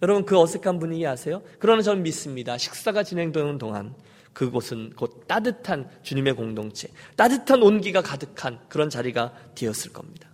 여러분 0.00 0.24
그 0.24 0.38
어색한 0.38 0.78
분위기 0.78 1.06
아세요? 1.06 1.42
그러나 1.58 1.82
저는 1.82 2.02
믿습니다. 2.02 2.56
식사가 2.56 3.02
진행되는 3.02 3.58
동안 3.58 3.94
그곳은 4.32 4.94
곧 4.96 5.24
따뜻한 5.28 5.90
주님의 6.02 6.34
공동체, 6.34 6.88
따뜻한 7.16 7.62
온기가 7.62 8.00
가득한 8.00 8.58
그런 8.68 8.88
자리가 8.88 9.34
되었을 9.54 9.92
겁니다. 9.92 10.28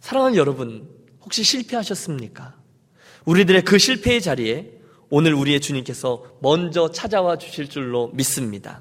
사랑하는 0.00 0.36
여러분, 0.36 0.88
혹시 1.26 1.42
실패하셨습니까? 1.42 2.54
우리들의 3.24 3.62
그 3.62 3.78
실패의 3.78 4.20
자리에 4.22 4.70
오늘 5.10 5.34
우리의 5.34 5.60
주님께서 5.60 6.22
먼저 6.40 6.90
찾아와 6.90 7.36
주실 7.36 7.68
줄로 7.68 8.10
믿습니다. 8.14 8.80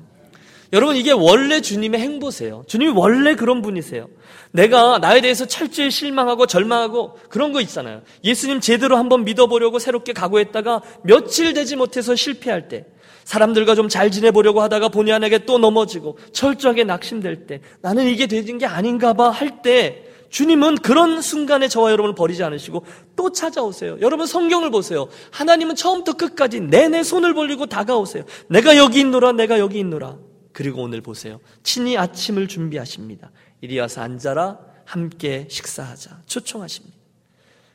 여러분, 0.73 0.95
이게 0.95 1.11
원래 1.11 1.61
주님의 1.61 1.99
행보세요. 1.99 2.63
주님이 2.67 2.91
원래 2.95 3.35
그런 3.35 3.61
분이세요. 3.61 4.07
내가 4.51 4.99
나에 4.99 5.21
대해서 5.21 5.45
철저히 5.45 5.89
실망하고 5.89 6.45
절망하고 6.47 7.17
그런 7.29 7.51
거 7.51 7.61
있잖아요. 7.61 8.01
예수님 8.23 8.59
제대로 8.61 8.97
한번 8.97 9.25
믿어보려고 9.25 9.79
새롭게 9.79 10.13
각오했다가 10.13 10.81
며칠 11.03 11.53
되지 11.53 11.75
못해서 11.75 12.15
실패할 12.15 12.67
때, 12.67 12.85
사람들과 13.23 13.73
좀 13.73 13.89
잘 13.89 14.11
지내보려고 14.11 14.61
하다가 14.61 14.89
본의 14.89 15.13
아니게 15.13 15.45
또 15.45 15.57
넘어지고 15.57 16.19
철저하게 16.31 16.83
낙심될 16.83 17.47
때, 17.47 17.61
나는 17.81 18.07
이게 18.07 18.27
되는 18.27 18.57
게 18.59 18.65
아닌가 18.65 19.13
봐 19.13 19.29
할 19.29 19.61
때, 19.63 20.03
주님은 20.35 20.79
그런 20.79 21.21
순간에 21.21 21.69
저와 21.69 21.91
여러분을 21.91 22.13
버리지 22.13 22.43
않으시고 22.43 22.83
또 23.15 23.31
찾아오세요. 23.31 23.97
여러분 24.01 24.27
성경을 24.27 24.69
보세요. 24.69 25.07
하나님은 25.31 25.77
처음부터 25.77 26.17
끝까지 26.17 26.59
내내 26.59 27.03
손을 27.03 27.33
벌리고 27.33 27.67
다가오세요. 27.67 28.25
내가 28.49 28.75
여기 28.75 28.99
있노라, 28.99 29.31
내가 29.31 29.59
여기 29.59 29.79
있노라. 29.79 30.17
그리고 30.51 30.81
오늘 30.81 30.99
보세요. 30.99 31.39
친히 31.63 31.97
아침을 31.97 32.49
준비하십니다. 32.49 33.31
이리 33.61 33.79
와서 33.79 34.01
앉아라. 34.01 34.59
함께 34.83 35.47
식사하자. 35.49 36.23
초청하십니다. 36.25 36.97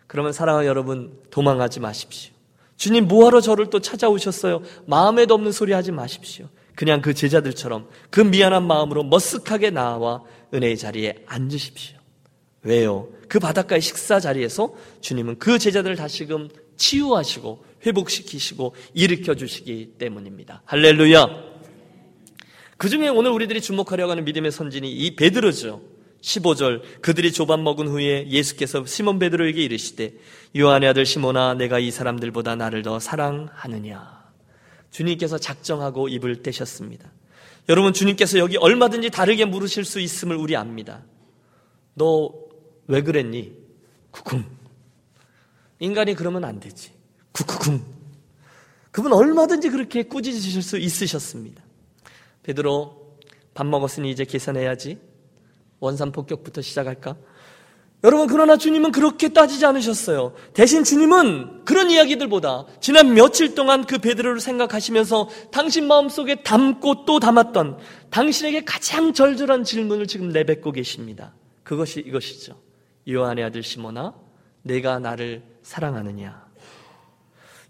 그러면 0.06 0.34
사랑하는 0.34 0.68
여러분, 0.68 1.18
도망하지 1.30 1.80
마십시오. 1.80 2.34
주님 2.76 3.08
뭐하러 3.08 3.40
저를 3.40 3.70
또 3.70 3.80
찾아오셨어요? 3.80 4.60
마음에도 4.84 5.32
없는 5.32 5.52
소리 5.52 5.72
하지 5.72 5.92
마십시오. 5.92 6.46
그냥 6.74 7.00
그 7.00 7.14
제자들처럼 7.14 7.88
그 8.10 8.20
미안한 8.20 8.66
마음으로 8.66 9.02
머쓱하게 9.04 9.72
나와 9.72 10.22
은혜의 10.52 10.76
자리에 10.76 11.24
앉으십시오. 11.26 11.99
왜요? 12.62 13.08
그 13.28 13.38
바닷가의 13.38 13.80
식사 13.80 14.20
자리에서 14.20 14.74
주님은 15.00 15.38
그 15.38 15.58
제자들을 15.58 15.96
다시금 15.96 16.48
치유하시고 16.76 17.64
회복시키시고 17.86 18.74
일으켜 18.94 19.34
주시기 19.34 19.94
때문입니다. 19.98 20.62
할렐루야. 20.66 21.50
그 22.76 22.88
중에 22.88 23.08
오늘 23.08 23.30
우리들이 23.30 23.60
주목하려고 23.60 24.10
하는 24.10 24.24
믿음의 24.24 24.50
선진이 24.50 24.90
이 24.90 25.16
베드로죠. 25.16 25.82
15절 26.22 26.82
그들이 27.00 27.32
조밥 27.32 27.60
먹은 27.60 27.88
후에 27.88 28.28
예수께서 28.28 28.84
시몬 28.84 29.18
베드로에게 29.18 29.62
이르시되 29.62 30.14
요한의 30.56 30.90
아들 30.90 31.06
시몬아 31.06 31.54
내가 31.54 31.78
이 31.78 31.90
사람들보다 31.90 32.56
나를 32.56 32.82
더 32.82 32.98
사랑하느냐 32.98 34.20
주님께서 34.90 35.38
작정하고 35.38 36.08
입을 36.08 36.42
떼셨습니다. 36.42 37.10
여러분 37.68 37.92
주님께서 37.92 38.38
여기 38.38 38.56
얼마든지 38.56 39.10
다르게 39.10 39.44
물으실 39.44 39.84
수 39.84 40.00
있음을 40.00 40.36
우리 40.36 40.56
압니다. 40.56 41.02
너 41.94 42.32
왜 42.90 43.02
그랬니? 43.02 43.52
쿠쿵. 44.10 44.44
인간이 45.78 46.14
그러면 46.14 46.44
안 46.44 46.58
되지. 46.58 46.90
쿠쿠쿵. 47.30 47.80
그분 48.90 49.12
얼마든지 49.12 49.70
그렇게 49.70 50.02
꾸짖으실 50.02 50.60
수 50.60 50.76
있으셨습니다. 50.76 51.62
베드로 52.42 53.16
밥 53.54 53.64
먹었으니 53.66 54.10
이제 54.10 54.24
계산해야지. 54.24 54.98
원산 55.78 56.10
폭격부터 56.10 56.62
시작할까? 56.62 57.16
여러분, 58.02 58.26
그러나 58.26 58.56
주님은 58.56 58.90
그렇게 58.90 59.28
따지지 59.28 59.64
않으셨어요. 59.66 60.34
대신 60.52 60.82
주님은 60.82 61.64
그런 61.64 61.90
이야기들보다 61.90 62.66
지난 62.80 63.14
며칠 63.14 63.54
동안 63.54 63.84
그 63.84 63.98
베드로를 63.98 64.40
생각하시면서 64.40 65.28
당신 65.52 65.86
마음속에 65.86 66.42
담고 66.42 67.04
또 67.04 67.20
담았던 67.20 67.78
당신에게 68.10 68.64
가장 68.64 69.12
절절한 69.12 69.62
질문을 69.62 70.08
지금 70.08 70.30
내뱉고 70.30 70.72
계십니다. 70.72 71.34
그것이 71.62 72.00
이것이죠. 72.00 72.69
요한의 73.12 73.44
아들 73.44 73.62
시모나, 73.62 74.14
내가 74.62 74.98
나를 74.98 75.42
사랑하느냐? 75.62 76.50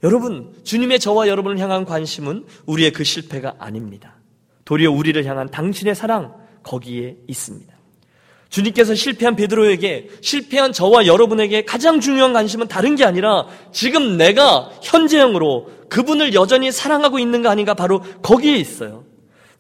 여러분, 0.03 0.55
주님의 0.65 0.99
저와 0.99 1.29
여러분을 1.29 1.59
향한 1.59 1.85
관심은 1.85 2.47
우리의 2.67 2.93
그 2.93 3.05
실패가 3.05 3.57
아닙니다. 3.59 4.17
도리어 4.65 4.91
우리를 4.91 5.23
향한 5.27 5.51
당신의 5.51 5.95
사랑, 5.95 6.35
거기에 6.63 7.17
있습니다. 7.27 7.75
주님께서 8.49 8.95
실패한 8.95 9.37
베드로에게 9.37 10.09
실패한 10.21 10.73
저와 10.73 11.07
여러분에게 11.07 11.65
가장 11.65 12.01
중요한 12.01 12.33
관심은 12.33 12.67
다른 12.67 12.97
게 12.97 13.05
아니라 13.05 13.47
지금 13.73 14.17
내가 14.17 14.71
현재형으로 14.83 15.71
그분을 15.89 16.35
여전히 16.35 16.73
사랑하고 16.73 17.19
있는가 17.19 17.51
아닌가 17.51 17.75
바로 17.75 18.03
거기에 18.23 18.57
있어요. 18.57 19.05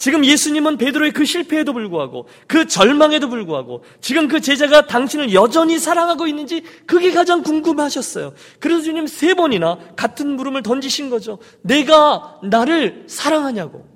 지금 0.00 0.24
예수님은 0.24 0.78
베드로의 0.78 1.12
그 1.12 1.26
실패에도 1.26 1.74
불구하고 1.74 2.26
그 2.46 2.66
절망에도 2.66 3.28
불구하고 3.28 3.84
지금 4.00 4.28
그 4.28 4.40
제자가 4.40 4.86
당신을 4.86 5.34
여전히 5.34 5.78
사랑하고 5.78 6.26
있는지 6.26 6.62
그게 6.86 7.12
가장 7.12 7.42
궁금하셨어요. 7.42 8.32
그래서 8.60 8.80
주님 8.80 9.06
세 9.06 9.34
번이나 9.34 9.78
같은 9.96 10.36
물음을 10.36 10.62
던지신 10.62 11.10
거죠. 11.10 11.38
내가 11.60 12.40
나를 12.42 13.04
사랑하냐고. 13.08 13.86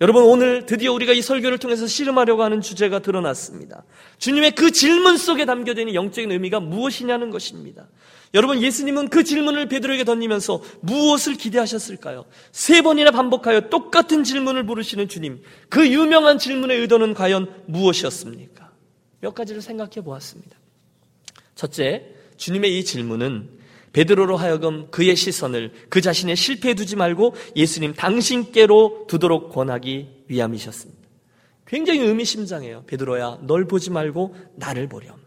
여러분 0.00 0.22
오늘 0.22 0.64
드디어 0.64 0.92
우리가 0.92 1.12
이 1.12 1.22
설교를 1.22 1.58
통해서 1.58 1.88
씨름하려고 1.88 2.44
하는 2.44 2.60
주제가 2.60 3.00
드러났습니다. 3.00 3.82
주님의 4.18 4.52
그 4.52 4.70
질문 4.70 5.16
속에 5.16 5.44
담겨져 5.44 5.80
있는 5.80 5.94
영적인 5.94 6.30
의미가 6.30 6.60
무엇이냐는 6.60 7.30
것입니다. 7.30 7.88
여러분 8.34 8.60
예수님은 8.60 9.08
그 9.08 9.22
질문을 9.22 9.68
베드로에게 9.68 10.04
던지면서 10.04 10.60
무엇을 10.80 11.36
기대하셨을까요? 11.36 12.24
세 12.50 12.82
번이나 12.82 13.12
반복하여 13.12 13.70
똑같은 13.70 14.24
질문을 14.24 14.64
물으시는 14.64 15.08
주님. 15.08 15.40
그 15.68 15.88
유명한 15.88 16.38
질문의 16.38 16.80
의도는 16.80 17.14
과연 17.14 17.62
무엇이었습니까? 17.66 18.72
몇 19.20 19.34
가지를 19.34 19.62
생각해 19.62 20.02
보았습니다. 20.04 20.58
첫째, 21.54 22.14
주님의 22.36 22.76
이 22.76 22.84
질문은 22.84 23.48
베드로로 23.92 24.36
하여금 24.36 24.90
그의 24.90 25.14
시선을 25.14 25.72
그 25.88 26.00
자신의 26.00 26.34
실패에 26.34 26.74
두지 26.74 26.96
말고 26.96 27.36
예수님 27.54 27.94
당신께로 27.94 29.06
두도록 29.08 29.52
권하기 29.52 30.24
위함이셨습니다. 30.26 31.08
굉장히 31.66 32.00
의미심장해요. 32.00 32.82
베드로야, 32.86 33.38
널 33.42 33.66
보지 33.66 33.90
말고 33.90 34.34
나를 34.56 34.88
보렴. 34.88 35.23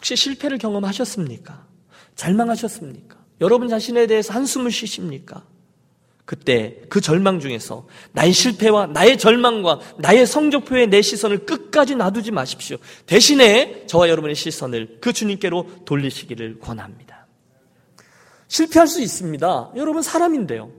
혹시 0.00 0.16
실패를 0.16 0.56
경험하셨습니까? 0.56 1.66
절망하셨습니까? 2.16 3.18
여러분 3.42 3.68
자신에 3.68 4.06
대해서 4.06 4.32
한숨을 4.32 4.70
쉬십니까? 4.70 5.44
그때 6.24 6.80
그 6.88 7.02
절망 7.02 7.38
중에서 7.38 7.86
나의 8.12 8.32
실패와 8.32 8.86
나의 8.86 9.18
절망과 9.18 9.80
나의 9.98 10.26
성적표에 10.26 10.86
내 10.86 11.02
시선을 11.02 11.44
끝까지 11.44 11.96
놔두지 11.96 12.30
마십시오. 12.30 12.78
대신에 13.04 13.84
저와 13.86 14.08
여러분의 14.08 14.36
시선을 14.36 14.98
그 15.02 15.12
주님께로 15.12 15.84
돌리시기를 15.84 16.60
권합니다. 16.60 17.26
실패할 18.48 18.88
수 18.88 19.02
있습니다. 19.02 19.72
여러분 19.76 20.00
사람인데요. 20.00 20.72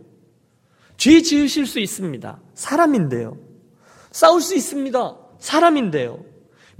죄 0.97 1.21
지으실 1.21 1.67
수 1.67 1.79
있습니다. 1.79 2.39
사람인데요. 2.55 3.37
싸울 4.11 4.41
수 4.41 4.55
있습니다. 4.55 5.17
사람인데요. 5.39 6.30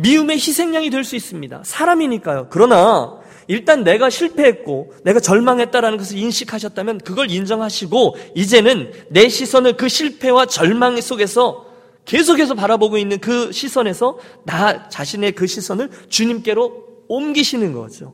미움의 0.01 0.37
희생양이 0.37 0.89
될 0.89 1.03
수 1.03 1.15
있습니다. 1.15 1.61
사람이니까요. 1.65 2.47
그러나 2.49 3.19
일단 3.47 3.83
내가 3.83 4.09
실패했고 4.09 4.93
내가 5.03 5.19
절망했다라는 5.19 5.97
것을 5.97 6.17
인식하셨다면 6.17 6.99
그걸 6.99 7.31
인정하시고 7.31 8.15
이제는 8.35 8.91
내 9.09 9.27
시선을 9.29 9.77
그 9.77 9.89
실패와 9.89 10.45
절망 10.45 10.99
속에서 11.01 11.65
계속해서 12.05 12.55
바라보고 12.55 12.97
있는 12.97 13.19
그 13.19 13.51
시선에서 13.51 14.17
나 14.45 14.87
자신의 14.89 15.33
그 15.33 15.47
시선을 15.47 15.89
주님께로 16.09 16.85
옮기시는 17.07 17.73
거죠. 17.73 18.13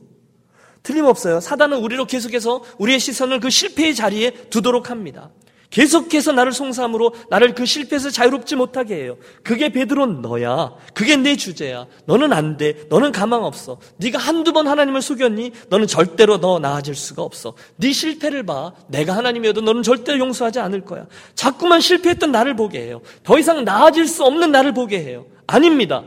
틀림없어요. 0.82 1.40
사단은 1.40 1.78
우리로 1.78 2.06
계속해서 2.06 2.62
우리의 2.78 2.98
시선을 2.98 3.40
그 3.40 3.50
실패의 3.50 3.94
자리에 3.94 4.30
두도록 4.50 4.90
합니다. 4.90 5.30
계속해서 5.70 6.32
나를 6.32 6.52
송삼으로 6.52 7.14
나를 7.28 7.54
그 7.54 7.66
실패에서 7.66 8.10
자유롭지 8.10 8.56
못하게 8.56 8.96
해요. 8.96 9.16
그게 9.42 9.68
베드로는 9.68 10.22
너야. 10.22 10.74
그게 10.94 11.16
내 11.16 11.36
주제야. 11.36 11.86
너는 12.06 12.32
안 12.32 12.56
돼. 12.56 12.86
너는 12.88 13.12
가망 13.12 13.44
없어. 13.44 13.78
네가 13.98 14.18
한두 14.18 14.52
번 14.52 14.66
하나님을 14.66 15.02
속였니? 15.02 15.52
너는 15.68 15.86
절대로 15.86 16.40
너 16.40 16.58
나아질 16.58 16.94
수가 16.94 17.22
없어. 17.22 17.54
네 17.76 17.92
실패를 17.92 18.44
봐. 18.46 18.72
내가 18.88 19.14
하나님이어도 19.14 19.60
너는 19.60 19.82
절대로 19.82 20.18
용서하지 20.18 20.58
않을 20.58 20.84
거야. 20.84 21.06
자꾸만 21.34 21.80
실패했던 21.80 22.32
나를 22.32 22.56
보게 22.56 22.80
해요. 22.80 23.02
더 23.22 23.38
이상 23.38 23.64
나아질 23.64 24.06
수 24.06 24.24
없는 24.24 24.50
나를 24.50 24.72
보게 24.72 25.00
해요. 25.00 25.26
아닙니다. 25.46 26.02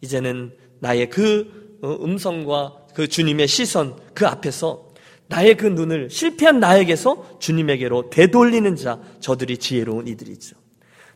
이제는 0.00 0.52
나의 0.80 1.08
그 1.08 1.78
어, 1.82 1.96
음성과 2.02 2.74
그 2.94 3.08
주님의 3.08 3.46
시선 3.46 3.96
그 4.12 4.26
앞에서 4.26 4.91
나의 5.32 5.56
그 5.56 5.66
눈을 5.66 6.10
실패한 6.10 6.60
나에게서 6.60 7.38
주님에게로 7.38 8.10
되돌리는 8.10 8.76
자, 8.76 8.98
저들이 9.20 9.56
지혜로운 9.56 10.06
이들이죠. 10.06 10.56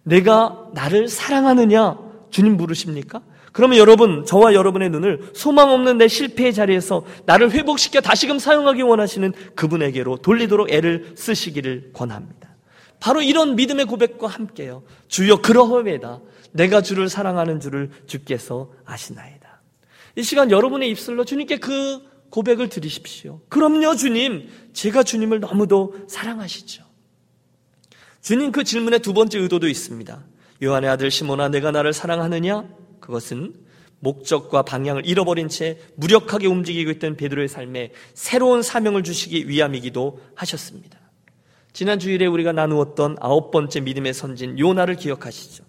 내가 0.05 0.69
나를 0.73 1.09
사랑하느냐? 1.09 1.99
주님 2.31 2.57
물으십니까? 2.57 3.21
그러면 3.53 3.77
여러분, 3.79 4.25
저와 4.25 4.55
여러분의 4.55 4.89
눈을 4.89 5.31
소망 5.35 5.71
없는 5.71 5.99
내 5.99 6.09
실패의 6.09 6.55
자리에서 6.55 7.05
나를 7.27 7.51
회복시켜 7.51 8.01
다시금 8.01 8.39
사용하기 8.39 8.81
원하시는 8.81 9.35
그분에게로 9.55 10.19
돌리도록 10.19 10.71
애를 10.71 11.13
쓰시기를 11.15 11.91
권합니다. 11.93 12.57
바로 12.99 13.21
이런 13.21 13.55
믿음의 13.55 13.85
고백과 13.85 14.29
함께요. 14.29 14.83
주여 15.09 15.43
그러하외다. 15.43 16.21
내가 16.53 16.81
주를 16.81 17.11
사랑하는 17.11 17.61
줄을 17.61 17.91
주께서 18.07 18.71
아시나이다. 18.87 19.61
이 20.17 20.23
시간 20.23 20.51
여러분의 20.51 20.89
입술로 20.89 21.27
주님께 21.27 21.59
그 21.59 22.01
고백을 22.31 22.69
드리십시오. 22.69 23.41
그럼요, 23.49 23.97
주님. 23.97 24.49
제가 24.73 25.03
주님을 25.03 25.41
너무도 25.41 25.95
사랑하시죠. 26.09 26.85
주님 28.21 28.51
그 28.53 28.65
질문의 28.65 29.01
두 29.01 29.13
번째 29.15 29.39
의도도 29.39 29.69
있습니다. 29.69 30.25
요한의 30.63 30.91
아들 30.91 31.11
시모나 31.11 31.49
내가 31.49 31.71
나를 31.71 31.93
사랑하느냐? 31.93 32.69
그것은 33.01 33.55
목적과 34.01 34.63
방향을 34.63 35.07
잃어버린 35.07 35.49
채 35.49 35.79
무력하게 35.97 36.47
움직이고 36.47 36.91
있던 36.93 37.17
베드로의 37.17 37.49
삶에 37.49 37.93
새로운 38.15 38.63
사명을 38.63 39.03
주시기 39.03 39.49
위함이기도 39.49 40.21
하셨습니다. 40.35 40.99
지난 41.73 41.99
주일에 41.99 42.27
우리가 42.27 42.53
나누었던 42.53 43.19
아홉 43.21 43.51
번째 43.51 43.81
믿음의 43.81 44.15
선진 44.15 44.59
요나를 44.59 44.97
기억하시죠. 44.97 45.65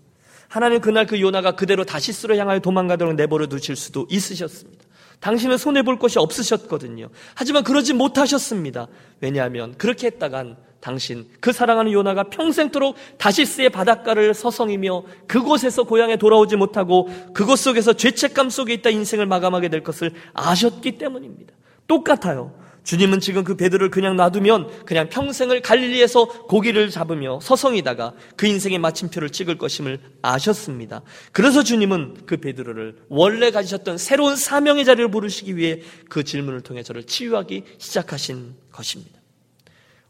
하나님 0.48 0.80
그날 0.80 1.06
그 1.06 1.20
요나가 1.20 1.52
그대로 1.52 1.84
다시스로 1.84 2.38
향하여 2.38 2.60
도망가도록 2.60 3.16
내버려 3.16 3.48
두실 3.48 3.76
수도 3.76 4.08
있으셨습니다. 4.10 4.87
당신은 5.20 5.58
손해볼 5.58 6.00
것이 6.00 6.20
없으셨거든요. 6.20 7.10
하지만 7.36 7.64
그러지 7.64 7.94
못하셨습니다. 7.94 8.88
왜냐하면 9.20 9.76
그렇게 9.78 10.08
했다간 10.08 10.58
당신, 10.80 11.28
그 11.40 11.52
사랑하는 11.52 11.92
요나가 11.92 12.24
평생토록 12.24 12.96
다시스의 13.18 13.70
바닷가를 13.72 14.34
서성이며 14.34 15.04
그곳에서 15.28 15.84
고향에 15.84 16.18
돌아오지 16.18 16.56
못하고 16.56 17.10
그곳 17.34 17.58
속에서 17.58 17.94
죄책감 17.94 18.50
속에 18.50 18.74
있다 18.76 18.92
인생을 18.92 19.26
마감하게 19.26 19.70
될 19.70 19.84
것을 19.84 20.12
아셨기 20.34 20.98
때문입니다. 20.98 21.54
똑같아요. 21.88 22.54
주님은 22.88 23.20
지금 23.20 23.44
그 23.44 23.58
베드로를 23.58 23.92
그냥 23.92 24.16
놔두면 24.16 24.86
그냥 24.86 25.10
평생을 25.10 25.62
갈릴리에서 25.62 26.46
고기를 26.48 26.90
잡으며 26.90 27.38
서성이다가 27.42 28.14
그 28.38 28.48
인생의 28.48 28.80
마침표를 28.80 29.30
찍을 29.30 29.58
것임을 29.58 30.00
아셨습니다. 30.22 31.02
그래서 31.34 31.64
주님은 31.64 32.20
그 32.26 32.38
베드로를 32.38 32.96
원래 33.10 33.52
가지셨던 33.52 33.98
새로운 33.98 34.38
사명의 34.38 34.86
자리를 34.86 35.12
부르시기 35.12 35.58
위해 35.58 35.82
그 36.08 36.24
질문을 36.24 36.62
통해 36.62 36.82
저를 36.82 37.04
치유하기 37.04 37.64
시작하신 37.78 38.56
것입니다. 38.72 39.20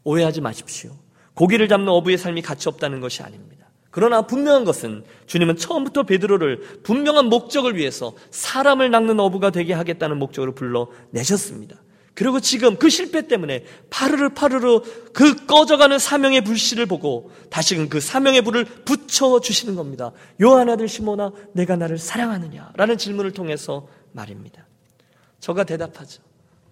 오해하지 0.04 0.40
마십시오. 0.40 0.92
고기를 1.34 1.66
잡는 1.66 1.88
어부의 1.88 2.16
삶이 2.16 2.42
가치 2.42 2.68
없다는 2.68 3.00
것이 3.00 3.24
아닙니다. 3.24 3.66
그러나 3.90 4.22
분명한 4.22 4.64
것은 4.64 5.02
주님은 5.26 5.56
처음부터 5.56 6.04
베드로를 6.04 6.82
분명한 6.84 7.26
목적을 7.26 7.76
위해서 7.76 8.14
사람을 8.30 8.92
낚는 8.92 9.18
어부가 9.18 9.50
되게 9.50 9.72
하겠다는 9.72 10.16
목적으로 10.16 10.54
불러내셨습니다. 10.54 11.82
그리고 12.18 12.40
지금 12.40 12.76
그 12.78 12.90
실패 12.90 13.28
때문에 13.28 13.64
파르르 13.90 14.30
파르르 14.30 14.80
그 15.12 15.46
꺼져가는 15.46 15.96
사명의 16.00 16.40
불씨를 16.40 16.86
보고 16.86 17.30
다시금 17.48 17.88
그 17.88 18.00
사명의 18.00 18.42
불을 18.42 18.64
붙여 18.64 19.38
주시는 19.38 19.76
겁니다. 19.76 20.10
요한 20.42 20.68
아들 20.68 20.88
시모나 20.88 21.30
내가 21.52 21.76
나를 21.76 21.96
사랑하느냐? 21.96 22.72
라는 22.74 22.98
질문을 22.98 23.30
통해서 23.30 23.86
말입니다. 24.10 24.66
저가 25.38 25.62
대답하죠. 25.62 26.20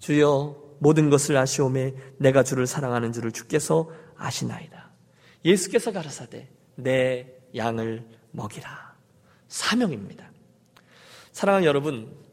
주여 0.00 0.56
모든 0.80 1.10
것을 1.10 1.36
아시오매 1.36 1.94
내가 2.18 2.42
주를 2.42 2.66
사랑하는 2.66 3.12
줄을 3.12 3.30
주께서 3.30 3.88
아시나이다. 4.16 4.90
예수께서 5.44 5.92
가라사대 5.92 6.48
내 6.74 7.28
양을 7.54 8.04
먹이라. 8.32 8.96
사명입니다. 9.46 10.28
사랑하는 11.30 11.68
여러분, 11.68 12.25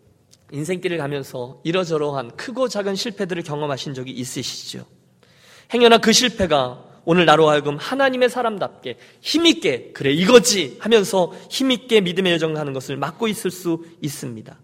인생길을 0.52 0.98
가면서 0.98 1.60
이러저러한 1.64 2.36
크고 2.36 2.68
작은 2.68 2.96
실패들을 2.96 3.44
경험하신 3.44 3.94
적이 3.94 4.12
있으시죠? 4.12 4.86
행여나 5.74 5.98
그 5.98 6.12
실패가 6.12 6.84
오늘 7.06 7.26
나로 7.26 7.50
하여금 7.50 7.78
하나님의 7.78 8.30
사람답게 8.30 8.98
힘있게 9.22 9.92
그래 9.94 10.12
이거지 10.12 10.78
하면서 10.80 11.34
힘있게 11.50 12.02
믿음의 12.02 12.34
여정을 12.34 12.58
하는 12.58 12.74
것을 12.74 12.98
막고 12.98 13.28
있을 13.28 13.52
수 13.52 13.84
있습니다. 14.02 14.60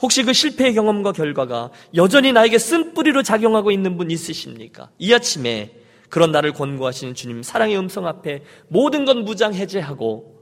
혹시 0.00 0.22
그 0.22 0.32
실패의 0.32 0.74
경험과 0.74 1.12
결과가 1.12 1.70
여전히 1.94 2.32
나에게 2.32 2.58
쓴뿌리로 2.58 3.22
작용하고 3.22 3.70
있는 3.70 3.96
분 3.96 4.10
있으십니까? 4.10 4.90
이 4.98 5.12
아침에 5.12 5.72
그런 6.08 6.30
나를 6.30 6.52
권고하시는 6.52 7.14
주님 7.14 7.42
사랑의 7.42 7.76
음성 7.78 8.06
앞에 8.06 8.42
모든 8.68 9.04
건 9.04 9.24
무장 9.24 9.54
해제하고 9.54 10.34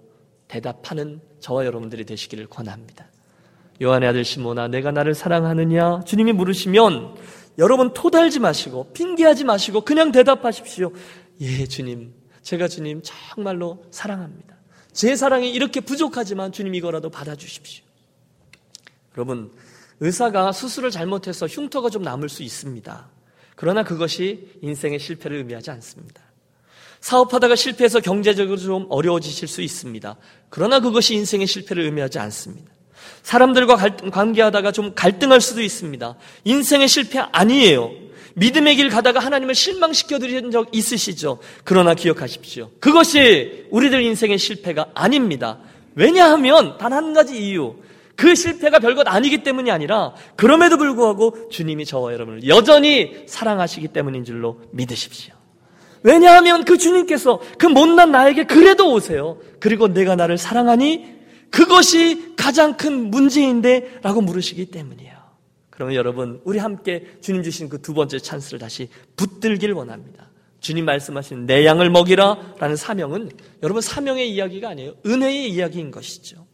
대답하는 0.48 1.20
저와 1.40 1.64
여러분들이 1.64 2.04
되시기를 2.04 2.46
권합니다. 2.46 3.11
요한의 3.80 4.08
아들 4.08 4.24
시모나 4.24 4.68
내가 4.68 4.90
나를 4.90 5.14
사랑하느냐? 5.14 6.02
주님이 6.04 6.32
물으시면 6.32 7.14
여러분 7.58 7.92
토달지 7.92 8.40
마시고 8.40 8.92
핑계하지 8.92 9.44
마시고 9.44 9.82
그냥 9.82 10.12
대답하십시오. 10.12 10.92
예, 11.40 11.66
주님. 11.66 12.12
제가 12.42 12.68
주님 12.68 13.00
정말로 13.02 13.84
사랑합니다. 13.90 14.56
제 14.92 15.16
사랑이 15.16 15.50
이렇게 15.50 15.80
부족하지만 15.80 16.52
주님 16.52 16.74
이거라도 16.74 17.08
받아주십시오. 17.08 17.84
여러분, 19.16 19.52
의사가 20.00 20.52
수술을 20.52 20.90
잘못해서 20.90 21.46
흉터가 21.46 21.88
좀 21.88 22.02
남을 22.02 22.28
수 22.28 22.42
있습니다. 22.42 23.08
그러나 23.54 23.84
그것이 23.84 24.58
인생의 24.62 24.98
실패를 24.98 25.36
의미하지 25.38 25.70
않습니다. 25.70 26.22
사업하다가 27.00 27.56
실패해서 27.56 28.00
경제적으로 28.00 28.56
좀 28.56 28.86
어려워지실 28.88 29.48
수 29.48 29.60
있습니다. 29.60 30.16
그러나 30.50 30.80
그것이 30.80 31.14
인생의 31.14 31.46
실패를 31.46 31.84
의미하지 31.84 32.18
않습니다. 32.18 32.70
사람들과 33.22 33.76
관계하다가 34.10 34.72
좀 34.72 34.92
갈등할 34.94 35.40
수도 35.40 35.62
있습니다. 35.62 36.14
인생의 36.44 36.88
실패 36.88 37.18
아니에요. 37.32 37.90
믿음의 38.34 38.76
길 38.76 38.88
가다가 38.88 39.20
하나님을 39.20 39.54
실망시켜 39.54 40.18
드린 40.18 40.50
적 40.50 40.68
있으시죠? 40.72 41.38
그러나 41.64 41.94
기억하십시오. 41.94 42.70
그것이 42.80 43.66
우리들 43.70 44.02
인생의 44.02 44.38
실패가 44.38 44.86
아닙니다. 44.94 45.58
왜냐하면 45.94 46.78
단 46.78 46.92
한 46.92 47.12
가지 47.12 47.36
이유. 47.38 47.74
그 48.16 48.34
실패가 48.34 48.78
별것 48.78 49.08
아니기 49.08 49.42
때문이 49.42 49.70
아니라 49.70 50.14
그럼에도 50.36 50.76
불구하고 50.76 51.48
주님이 51.50 51.84
저와 51.86 52.12
여러분을 52.12 52.46
여전히 52.48 53.24
사랑하시기 53.26 53.88
때문인 53.88 54.24
줄로 54.24 54.60
믿으십시오. 54.70 55.34
왜냐하면 56.02 56.64
그 56.64 56.78
주님께서 56.78 57.40
그 57.58 57.66
못난 57.66 58.10
나에게 58.10 58.44
그래도 58.44 58.92
오세요. 58.92 59.38
그리고 59.60 59.88
내가 59.88 60.16
나를 60.16 60.36
사랑하니 60.36 61.11
그것이 61.52 62.34
가장 62.34 62.76
큰 62.76 63.10
문제인데 63.10 64.00
라고 64.02 64.20
물으시기 64.20 64.66
때문이에요. 64.66 65.12
그러면 65.70 65.94
여러분, 65.94 66.40
우리 66.44 66.58
함께 66.58 67.06
주님 67.20 67.42
주신 67.42 67.68
그 67.68 67.78
두 67.78 67.94
번째 67.94 68.18
찬스를 68.18 68.58
다시 68.58 68.88
붙들길 69.16 69.72
원합니다. 69.72 70.30
주님 70.60 70.84
말씀하신 70.84 71.46
내 71.46 71.66
양을 71.66 71.90
먹이라 71.90 72.54
라는 72.58 72.76
사명은 72.76 73.30
여러분 73.62 73.82
사명의 73.82 74.32
이야기가 74.32 74.70
아니에요. 74.70 74.94
은혜의 75.04 75.50
이야기인 75.50 75.90
것이죠. 75.90 76.46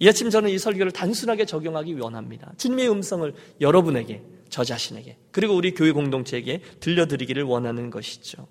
이 0.00 0.08
아침 0.08 0.28
저는 0.28 0.50
이 0.50 0.58
설교를 0.58 0.90
단순하게 0.90 1.44
적용하기 1.44 1.94
원합니다. 1.94 2.52
주님의 2.56 2.90
음성을 2.90 3.32
여러분에게, 3.60 4.22
저 4.48 4.64
자신에게, 4.64 5.18
그리고 5.30 5.54
우리 5.54 5.72
교회 5.72 5.92
공동체에게 5.92 6.62
들려드리기를 6.80 7.44
원하는 7.44 7.90
것이죠. 7.90 8.48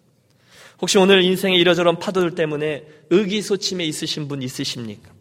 혹시 0.81 0.97
오늘 0.97 1.21
인생의 1.23 1.59
이러저런 1.59 1.99
파도들 1.99 2.35
때문에 2.35 2.85
의기소침해 3.09 3.83
있으신 3.85 4.27
분 4.27 4.41
있으십니까? 4.41 5.11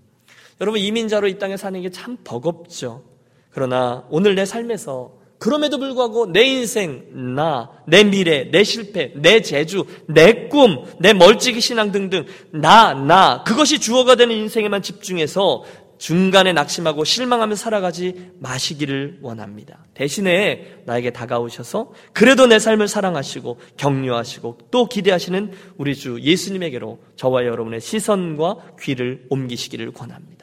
여러분 0.63 0.81
이민자로 0.81 1.27
이 1.29 1.39
땅에 1.39 1.57
사는 1.59 1.83
게 1.83 1.91
참 1.91 2.17
버겁죠. 2.25 3.03
그러나 3.51 4.07
오늘 4.11 4.35
내 4.35 4.47
삶에서 4.47 5.21
그럼에도 5.39 5.77
불구하고 5.77 6.27
내 6.33 6.45
인생, 6.45 7.35
나, 7.35 7.69
내 7.89 8.05
미래, 8.05 8.49
내 8.51 8.63
실패, 8.63 9.13
내 9.17 9.43
재주, 9.43 9.85
내 10.07 10.47
꿈, 10.47 10.85
내 11.01 11.13
멀찍이 11.13 11.61
신앙 11.61 11.91
등등 11.91 12.27
나, 12.53 12.95
나 12.95 13.43
그것이 13.43 13.81
주어가 13.81 14.15
되는 14.15 14.37
인생에만 14.37 14.83
집중해서 14.83 15.65
중간에 15.99 16.53
낙심하고 16.53 17.05
실망하며 17.05 17.57
살아가지 17.57 18.31
마시기를 18.39 19.19
원합니다. 19.21 19.85
대신에 19.95 20.79
나에게 20.85 21.11
다가오셔서 21.11 21.93
그래도 22.13 22.47
내 22.47 22.59
삶을 22.59 22.89
사랑하시고 22.89 23.59
격려하시고 23.77 24.59
또 24.71 24.87
기대하시는 24.87 25.53
우리 25.77 25.95
주 25.95 26.21
예수님에게로 26.21 26.99
저와 27.17 27.45
여러분의 27.45 27.81
시선과 27.81 28.57
귀를 28.81 29.27
옮기시기를 29.29 29.93
권합니다. 29.93 30.42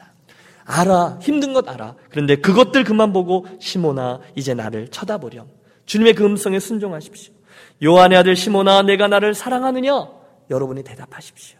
알아. 0.70 1.18
힘든 1.20 1.52
것 1.52 1.68
알아. 1.68 1.96
그런데 2.10 2.36
그것들 2.36 2.84
그만 2.84 3.12
보고 3.12 3.46
시모나 3.58 4.20
이제 4.36 4.54
나를 4.54 4.88
쳐다보렴. 4.88 5.48
주님의 5.86 6.14
그 6.14 6.24
음성에 6.24 6.60
순종하십시오. 6.60 7.34
요한의 7.82 8.18
아들 8.18 8.36
시모나 8.36 8.82
내가 8.82 9.08
나를 9.08 9.34
사랑하느냐? 9.34 10.08
여러분이 10.50 10.82
대답하십시오. 10.84 11.59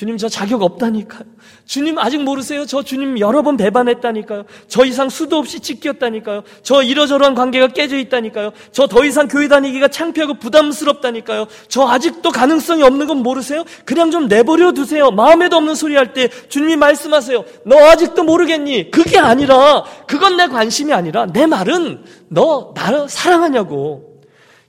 주님 0.00 0.16
저 0.16 0.30
자격 0.30 0.62
없다니까요. 0.62 1.24
주님 1.66 1.98
아직 1.98 2.22
모르세요? 2.22 2.64
저 2.64 2.82
주님 2.82 3.18
여러 3.18 3.42
번 3.42 3.58
배반했다니까요. 3.58 4.44
저 4.66 4.86
이상 4.86 5.10
수도 5.10 5.36
없이 5.36 5.60
찢겼다니까요. 5.60 6.42
저 6.62 6.82
이러저러한 6.82 7.34
관계가 7.34 7.68
깨져 7.68 7.98
있다니까요. 7.98 8.52
저 8.72 8.86
더 8.86 9.04
이상 9.04 9.28
교회 9.28 9.46
다니기가 9.46 9.88
창피하고 9.88 10.38
부담스럽다니까요. 10.38 11.48
저 11.68 11.86
아직도 11.86 12.30
가능성이 12.30 12.82
없는 12.82 13.08
건 13.08 13.18
모르세요? 13.18 13.64
그냥 13.84 14.10
좀 14.10 14.26
내버려 14.26 14.72
두세요. 14.72 15.10
마음에도 15.10 15.58
없는 15.58 15.74
소리 15.74 15.96
할 15.96 16.14
때 16.14 16.28
주님이 16.48 16.76
말씀하세요. 16.76 17.44
너 17.66 17.76
아직도 17.90 18.24
모르겠니? 18.24 18.90
그게 18.90 19.18
아니라 19.18 19.84
그건 20.06 20.38
내 20.38 20.46
관심이 20.46 20.94
아니라 20.94 21.26
내 21.26 21.44
말은 21.44 22.04
너 22.28 22.72
나를 22.74 23.06
사랑하냐고. 23.10 24.22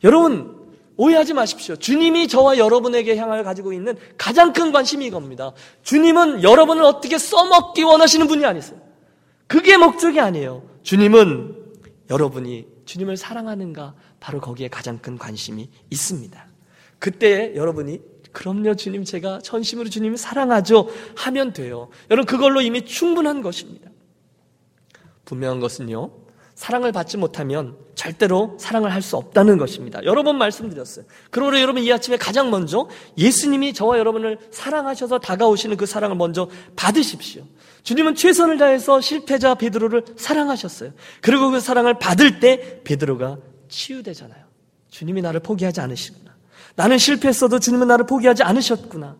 여러분 0.03 0.60
오해하지 1.01 1.33
마십시오. 1.33 1.75
주님이 1.75 2.27
저와 2.27 2.59
여러분에게 2.59 3.17
향하여 3.17 3.41
가지고 3.41 3.73
있는 3.73 3.97
가장 4.19 4.53
큰 4.53 4.71
관심이 4.71 5.07
이겁니다. 5.07 5.51
주님은 5.81 6.43
여러분을 6.43 6.83
어떻게 6.83 7.17
써먹기 7.17 7.81
원하시는 7.81 8.27
분이 8.27 8.45
아니세요. 8.45 8.79
그게 9.47 9.77
목적이 9.77 10.19
아니에요. 10.19 10.61
주님은 10.83 11.55
여러분이 12.11 12.67
주님을 12.85 13.17
사랑하는가 13.17 13.95
바로 14.19 14.39
거기에 14.39 14.67
가장 14.67 14.99
큰 14.99 15.17
관심이 15.17 15.71
있습니다. 15.89 16.45
그때 16.99 17.55
여러분이 17.55 17.99
그럼요 18.31 18.75
주님 18.75 19.03
제가 19.03 19.39
전심으로 19.39 19.89
주님을 19.89 20.19
사랑하죠 20.19 20.87
하면 21.15 21.51
돼요. 21.51 21.89
여러분 22.11 22.27
그걸로 22.27 22.61
이미 22.61 22.85
충분한 22.85 23.41
것입니다. 23.41 23.89
분명한 25.25 25.59
것은요. 25.61 26.20
사랑을 26.61 26.91
받지 26.91 27.17
못하면 27.17 27.75
절대로 27.95 28.55
사랑을 28.59 28.93
할 28.93 29.01
수 29.01 29.17
없다는 29.17 29.57
것입니다. 29.57 29.99
여러 30.05 30.21
번 30.21 30.37
말씀드렸어요. 30.37 31.05
그러므로 31.31 31.59
여러분 31.59 31.81
이 31.81 31.91
아침에 31.91 32.17
가장 32.17 32.51
먼저 32.51 32.87
예수님이 33.17 33.73
저와 33.73 33.97
여러분을 33.97 34.37
사랑하셔서 34.51 35.17
다가오시는 35.17 35.75
그 35.75 35.87
사랑을 35.87 36.15
먼저 36.17 36.47
받으십시오. 36.75 37.45
주님은 37.81 38.13
최선을 38.13 38.59
다해서 38.59 39.01
실패자 39.01 39.55
베드로를 39.55 40.05
사랑하셨어요. 40.15 40.91
그리고 41.21 41.49
그 41.49 41.59
사랑을 41.59 41.97
받을 41.97 42.39
때 42.39 42.83
베드로가 42.83 43.39
치유되잖아요. 43.67 44.45
주님이 44.91 45.23
나를 45.23 45.39
포기하지 45.39 45.81
않으시구나. 45.81 46.35
나는 46.75 46.99
실패했어도 46.99 47.57
주님은 47.57 47.87
나를 47.87 48.05
포기하지 48.05 48.43
않으셨구나. 48.43 49.15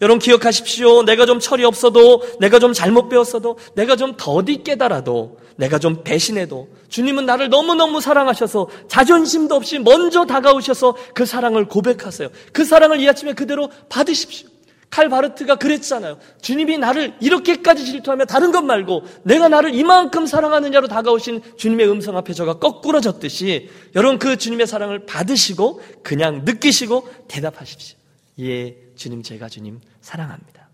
여러분 0.00 0.18
기억하십시오. 0.18 1.02
내가 1.04 1.26
좀 1.26 1.38
철이 1.38 1.64
없어도, 1.64 2.22
내가 2.40 2.58
좀 2.58 2.72
잘못 2.72 3.08
배웠어도, 3.08 3.58
내가 3.74 3.96
좀 3.96 4.14
더디 4.16 4.62
깨달아도, 4.64 5.38
내가 5.56 5.78
좀 5.78 6.02
배신해도, 6.02 6.68
주님은 6.88 7.26
나를 7.26 7.48
너무너무 7.48 8.00
사랑하셔서 8.00 8.68
자존심도 8.88 9.54
없이 9.54 9.78
먼저 9.78 10.24
다가오셔서 10.24 10.96
그 11.14 11.26
사랑을 11.26 11.66
고백하세요. 11.66 12.28
그 12.52 12.64
사랑을 12.64 13.00
이 13.00 13.08
아침에 13.08 13.34
그대로 13.34 13.68
받으십시오. 13.88 14.48
칼 14.94 15.08
바르트가 15.08 15.56
그랬잖아요. 15.56 16.18
주님이 16.40 16.78
나를 16.78 17.14
이렇게까지 17.20 17.84
질투하며 17.84 18.26
다른 18.26 18.52
것 18.52 18.62
말고 18.62 19.02
내가 19.24 19.48
나를 19.48 19.74
이만큼 19.74 20.24
사랑하느냐로 20.24 20.86
다가오신 20.86 21.42
주님의 21.56 21.90
음성 21.90 22.16
앞에 22.16 22.32
저가 22.32 22.60
거꾸러졌듯이 22.60 23.70
여러분 23.96 24.20
그 24.20 24.36
주님의 24.36 24.68
사랑을 24.68 25.04
받으시고 25.04 25.80
그냥 26.04 26.42
느끼시고 26.44 27.08
대답하십시오. 27.26 27.98
예, 28.42 28.76
주님 28.94 29.22
제가 29.22 29.48
주님 29.48 29.80
사랑합니다. 30.00 30.68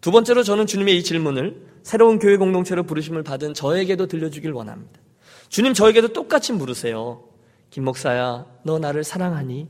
두 0.00 0.10
번째로 0.10 0.42
저는 0.42 0.66
주님의 0.66 0.98
이 0.98 1.02
질문을 1.02 1.66
새로운 1.82 2.18
교회 2.18 2.36
공동체로 2.36 2.84
부르심을 2.84 3.22
받은 3.22 3.54
저에게도 3.54 4.06
들려주길 4.06 4.52
원합니다. 4.52 5.00
주님 5.48 5.74
저에게도 5.74 6.08
똑같이 6.08 6.52
물으세요. 6.52 7.24
김 7.70 7.84
목사야, 7.84 8.46
너 8.64 8.78
나를 8.78 9.04
사랑하니? 9.04 9.68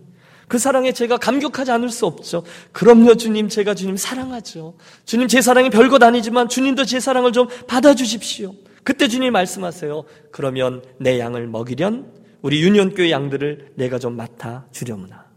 그 0.48 0.58
사랑에 0.58 0.92
제가 0.92 1.16
감격하지 1.16 1.70
않을 1.70 1.90
수 1.90 2.06
없죠. 2.06 2.42
그럼요, 2.72 3.14
주님. 3.14 3.48
제가 3.48 3.74
주님 3.74 3.96
사랑하죠. 3.96 4.76
주님 5.04 5.28
제 5.28 5.40
사랑이 5.40 5.70
별것 5.70 6.02
아니지만 6.02 6.48
주님도 6.48 6.86
제 6.86 6.98
사랑을 6.98 7.30
좀 7.30 7.46
받아주십시오. 7.68 8.54
그때 8.82 9.06
주님 9.06 9.32
말씀하세요. 9.32 10.02
그러면 10.32 10.82
내 10.98 11.20
양을 11.20 11.46
먹이련 11.46 12.12
우리 12.42 12.62
유년교회 12.62 13.12
양들을 13.12 13.74
내가 13.76 14.00
좀 14.00 14.16
맡아 14.16 14.66
주려무나. 14.72 15.29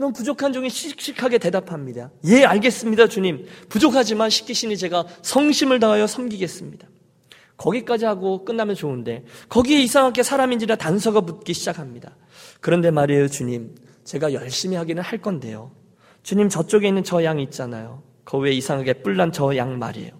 그럼 0.00 0.14
부족한 0.14 0.54
종이 0.54 0.70
씩씩하게 0.70 1.36
대답합니다. 1.36 2.10
예, 2.24 2.44
알겠습니다, 2.46 3.06
주님. 3.08 3.44
부족하지만 3.68 4.30
시키시니 4.30 4.78
제가 4.78 5.04
성심을 5.20 5.78
다하여 5.78 6.06
섬기겠습니다. 6.06 6.88
거기까지 7.58 8.06
하고 8.06 8.42
끝나면 8.46 8.76
좋은데 8.76 9.26
거기에 9.50 9.78
이상하게 9.82 10.22
사람인지라 10.22 10.76
단서가 10.76 11.20
붙기 11.20 11.52
시작합니다. 11.52 12.16
그런데 12.62 12.90
말이에요, 12.90 13.28
주님. 13.28 13.74
제가 14.04 14.32
열심히 14.32 14.76
하기는 14.76 15.02
할 15.02 15.20
건데요. 15.20 15.70
주님 16.22 16.48
저쪽에 16.48 16.88
있는 16.88 17.04
저 17.04 17.22
양 17.22 17.38
있잖아요. 17.38 18.02
그 18.24 18.38
위에 18.38 18.52
이상하게 18.52 19.02
뿔난 19.02 19.32
저 19.32 19.54
양 19.54 19.78
말이에요. 19.78 20.12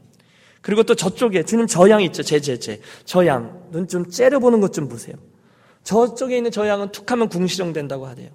그리고 0.60 0.82
또 0.82 0.94
저쪽에 0.94 1.42
주님 1.44 1.66
저 1.66 1.88
양 1.88 2.02
있죠. 2.02 2.22
제 2.22 2.38
제 2.38 2.58
제. 2.58 2.82
저 3.06 3.24
양. 3.24 3.62
눈 3.70 3.88
좀 3.88 4.10
째려보는 4.10 4.60
것 4.60 4.72
좀 4.72 4.90
보세요. 4.90 5.16
저쪽에 5.84 6.36
있는 6.36 6.50
저 6.50 6.68
양은 6.68 6.92
툭하면 6.92 7.30
궁시렁 7.30 7.72
된다고 7.72 8.04
하대요. 8.06 8.28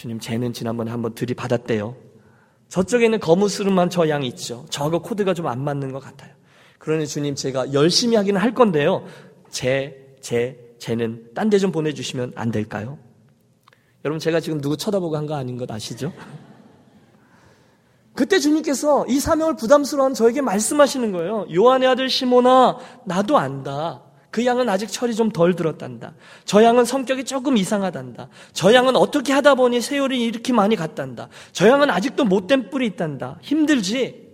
주님 0.00 0.18
쟤는 0.18 0.54
지난번에 0.54 0.90
한번 0.90 1.14
들이받았대요. 1.14 1.94
저쪽에 2.68 3.04
있는 3.04 3.20
거무스름한 3.20 3.90
저 3.90 4.08
양이 4.08 4.26
있죠. 4.28 4.64
저하고 4.70 5.02
코드가 5.02 5.34
좀 5.34 5.46
안 5.46 5.62
맞는 5.62 5.92
것 5.92 5.98
같아요. 6.02 6.32
그러니 6.78 7.06
주님 7.06 7.34
제가 7.34 7.74
열심히 7.74 8.16
하기는 8.16 8.40
할 8.40 8.54
건데요. 8.54 9.04
제, 9.50 10.16
제, 10.22 10.74
쟤는 10.78 11.32
딴 11.34 11.50
데 11.50 11.58
좀 11.58 11.70
보내주시면 11.70 12.32
안 12.34 12.50
될까요? 12.50 12.96
여러분 14.06 14.18
제가 14.18 14.40
지금 14.40 14.62
누구 14.62 14.78
쳐다보고 14.78 15.18
한 15.18 15.26
거 15.26 15.34
아닌 15.34 15.58
것 15.58 15.70
아시죠? 15.70 16.14
그때 18.14 18.38
주님께서 18.38 19.04
이 19.06 19.20
사명을 19.20 19.56
부담스러운 19.56 20.14
저에게 20.14 20.40
말씀하시는 20.40 21.12
거예요. 21.12 21.44
요한의 21.54 21.88
아들 21.88 22.08
시모나 22.08 22.78
나도 23.04 23.36
안다. 23.36 24.02
그 24.30 24.44
양은 24.46 24.68
아직 24.68 24.86
철이 24.88 25.14
좀 25.14 25.30
덜 25.30 25.54
들었단다. 25.56 26.14
저 26.44 26.62
양은 26.62 26.84
성격이 26.84 27.24
조금 27.24 27.56
이상하단다. 27.56 28.28
저 28.52 28.72
양은 28.72 28.96
어떻게 28.96 29.32
하다 29.32 29.54
보니 29.56 29.80
세월이 29.80 30.22
이렇게 30.22 30.52
많이 30.52 30.76
갔단다. 30.76 31.28
저 31.52 31.68
양은 31.68 31.90
아직도 31.90 32.24
못된 32.24 32.70
뿔이 32.70 32.86
있단다. 32.86 33.38
힘들지? 33.42 34.28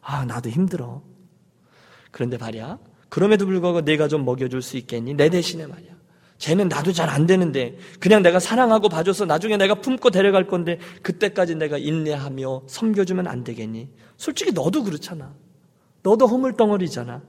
아, 0.00 0.24
나도 0.24 0.48
힘들어. 0.50 1.02
그런데 2.10 2.36
말이야. 2.36 2.78
그럼에도 3.08 3.46
불구하고 3.46 3.82
내가 3.82 4.08
좀 4.08 4.24
먹여줄 4.24 4.62
수 4.62 4.76
있겠니? 4.76 5.14
내 5.14 5.28
대신에 5.28 5.66
말이야. 5.66 5.92
쟤는 6.38 6.68
나도 6.68 6.92
잘 6.92 7.08
안 7.08 7.26
되는데 7.26 7.76
그냥 8.00 8.22
내가 8.22 8.40
사랑하고 8.40 8.88
봐줘서 8.88 9.26
나중에 9.26 9.56
내가 9.56 9.74
품고 9.76 10.10
데려갈 10.10 10.46
건데 10.48 10.78
그때까지 11.02 11.54
내가 11.54 11.78
인내하며 11.78 12.62
섬겨주면 12.66 13.28
안 13.28 13.44
되겠니? 13.44 13.88
솔직히 14.16 14.50
너도 14.52 14.82
그렇잖아. 14.82 15.34
너도 16.02 16.26
허물덩어리잖아. 16.26 17.22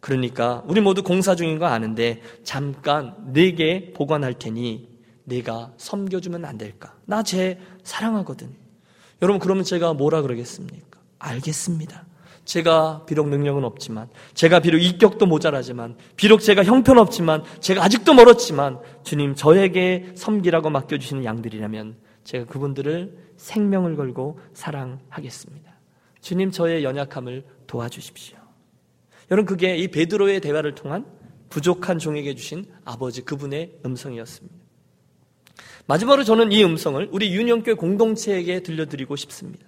그러니까 0.00 0.62
우리 0.66 0.80
모두 0.80 1.02
공사 1.02 1.34
중인 1.34 1.58
거 1.58 1.66
아는데 1.66 2.22
잠깐 2.44 3.14
내게 3.32 3.92
보관할 3.92 4.34
테니 4.34 4.88
내가 5.24 5.72
섬겨주면 5.76 6.44
안 6.44 6.56
될까? 6.56 6.94
나 7.04 7.22
쟤 7.22 7.58
사랑하거든. 7.82 8.50
여러분 9.22 9.40
그러면 9.40 9.64
제가 9.64 9.94
뭐라 9.94 10.22
그러겠습니까? 10.22 11.00
알겠습니다. 11.18 12.06
제가 12.44 13.04
비록 13.04 13.28
능력은 13.28 13.62
없지만, 13.62 14.08
제가 14.32 14.60
비록 14.60 14.78
인격도 14.78 15.26
모자라지만, 15.26 15.96
비록 16.16 16.40
제가 16.40 16.64
형편없지만, 16.64 17.44
제가 17.60 17.84
아직도 17.84 18.14
멀었지만, 18.14 18.78
주님 19.02 19.34
저에게 19.34 20.12
섬기라고 20.14 20.70
맡겨주시는 20.70 21.26
양들이라면, 21.26 21.96
제가 22.24 22.46
그분들을 22.46 23.18
생명을 23.36 23.96
걸고 23.96 24.40
사랑하겠습니다. 24.54 25.70
주님 26.22 26.50
저의 26.50 26.84
연약함을 26.84 27.44
도와주십시오. 27.66 28.37
여러분 29.30 29.46
그게 29.46 29.76
이 29.76 29.88
베드로의 29.88 30.40
대화를 30.40 30.74
통한 30.74 31.04
부족한 31.50 31.98
종에게 31.98 32.34
주신 32.34 32.66
아버지 32.84 33.22
그분의 33.22 33.78
음성이었습니다. 33.84 34.56
마지막으로 35.86 36.24
저는 36.24 36.52
이 36.52 36.62
음성을 36.62 37.08
우리 37.12 37.34
유년교 37.34 37.76
공동체에게 37.76 38.62
들려드리고 38.62 39.16
싶습니다. 39.16 39.66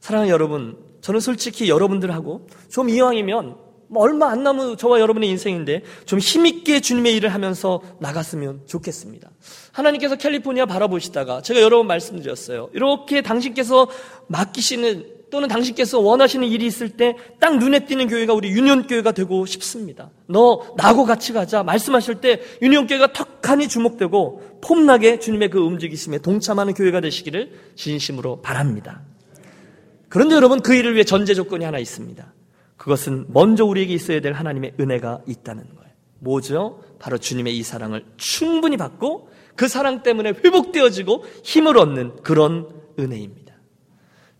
사랑하는 0.00 0.32
여러분, 0.32 0.78
저는 1.00 1.20
솔직히 1.20 1.68
여러분들하고 1.68 2.46
좀 2.68 2.88
이왕이면 2.88 3.56
뭐 3.88 4.02
얼마 4.02 4.30
안 4.30 4.44
남은 4.44 4.76
저와 4.76 5.00
여러분의 5.00 5.28
인생인데 5.30 5.82
좀 6.04 6.18
힘있게 6.18 6.80
주님의 6.80 7.16
일을 7.16 7.34
하면서 7.34 7.82
나갔으면 7.98 8.62
좋겠습니다. 8.66 9.30
하나님께서 9.72 10.16
캘리포니아 10.16 10.66
바라보시다가 10.66 11.42
제가 11.42 11.60
여러 11.60 11.78
번 11.78 11.88
말씀드렸어요. 11.88 12.70
이렇게 12.72 13.20
당신께서 13.20 13.88
맡기시는 14.28 15.19
또는 15.30 15.48
당신께서 15.48 16.00
원하시는 16.00 16.46
일이 16.46 16.66
있을 16.66 16.90
때 16.90 17.14
딱 17.40 17.58
눈에 17.58 17.86
띄는 17.86 18.08
교회가 18.08 18.34
우리 18.34 18.50
유년교회가 18.50 19.12
되고 19.12 19.46
싶습니다. 19.46 20.10
너 20.26 20.74
나하고 20.76 21.04
같이 21.04 21.32
가자 21.32 21.62
말씀하실 21.62 22.16
때 22.16 22.40
유년교회가 22.62 23.12
턱하니 23.12 23.66
주목되고 23.66 24.60
폼나게 24.60 25.18
주님의 25.18 25.50
그 25.50 25.58
움직이심에 25.58 26.18
동참하는 26.18 26.74
교회가 26.74 27.00
되시기를 27.00 27.52
진심으로 27.74 28.42
바랍니다. 28.42 29.02
그런데 30.08 30.34
여러분 30.34 30.60
그 30.60 30.74
일을 30.74 30.94
위해 30.94 31.04
전제 31.04 31.34
조건이 31.34 31.64
하나 31.64 31.78
있습니다. 31.78 32.34
그것은 32.76 33.26
먼저 33.28 33.64
우리에게 33.64 33.94
있어야 33.94 34.20
될 34.20 34.34
하나님의 34.34 34.74
은혜가 34.78 35.22
있다는 35.26 35.64
거예요. 35.64 35.90
뭐죠? 36.18 36.82
바로 36.98 37.18
주님의 37.18 37.56
이 37.56 37.62
사랑을 37.62 38.04
충분히 38.16 38.76
받고 38.76 39.28
그 39.56 39.68
사랑 39.68 40.02
때문에 40.02 40.30
회복되어지고 40.30 41.24
힘을 41.42 41.78
얻는 41.78 42.22
그런 42.22 42.68
은혜입니다. 42.98 43.49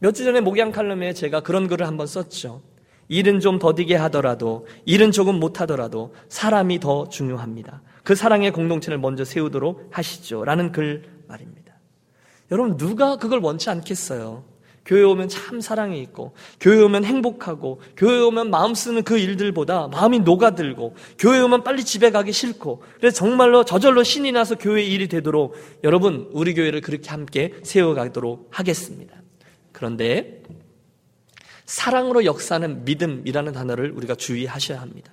몇 0.01 0.13
주 0.13 0.25
전에 0.25 0.41
목양 0.41 0.73
칼럼에 0.73 1.13
제가 1.13 1.41
그런 1.41 1.69
글을 1.69 1.87
한번 1.87 2.07
썼죠. 2.07 2.63
일은 3.09 3.41
좀 3.41 3.59
더디게 3.59 3.97
하더라도, 3.97 4.67
일은 4.87 5.13
조금 5.13 5.39
못하더라도 5.39 6.15
사람이 6.29 6.81
더 6.81 7.09
중요합니다. 7.09 7.83
그 8.03 8.15
사랑의 8.15 8.51
공동체를 8.53 8.99
먼저 8.99 9.25
세우도록 9.25 9.89
하시죠. 9.91 10.45
라는 10.45 10.73
글 10.73 11.05
말입니다. 11.29 11.75
여러분, 12.51 12.77
누가 12.77 13.17
그걸 13.17 13.41
원치 13.41 13.69
않겠어요? 13.69 14.45
교회 14.87 15.03
오면 15.03 15.29
참 15.29 15.61
사랑이 15.61 16.01
있고, 16.03 16.33
교회 16.59 16.81
오면 16.81 17.05
행복하고, 17.05 17.81
교회 17.97 18.21
오면 18.21 18.51
마음 18.51 18.75
쓰는 18.75 19.03
그 19.03 19.19
일들보다 19.19 19.89
마음이 19.89 20.21
녹아들고, 20.21 20.95
교회 21.19 21.41
오면 21.41 21.63
빨리 21.63 21.85
집에 21.85 22.11
가기 22.11 22.33
싫고, 22.33 22.83
그래서 22.97 23.17
정말로 23.17 23.65
저절로 23.65 24.03
신이 24.03 24.33
나서 24.33 24.55
교회 24.55 24.83
일이 24.83 25.09
되도록 25.09 25.55
여러분, 25.85 26.31
우리 26.33 26.55
교회를 26.55 26.81
그렇게 26.81 27.11
함께 27.11 27.55
세워가도록 27.63 28.49
하겠습니다. 28.51 29.20
그런데, 29.81 30.43
사랑으로 31.65 32.27
역사하는 32.27 32.85
믿음이라는 32.85 33.53
단어를 33.55 33.93
우리가 33.93 34.15
주의하셔야 34.15 34.79
합니다. 34.79 35.11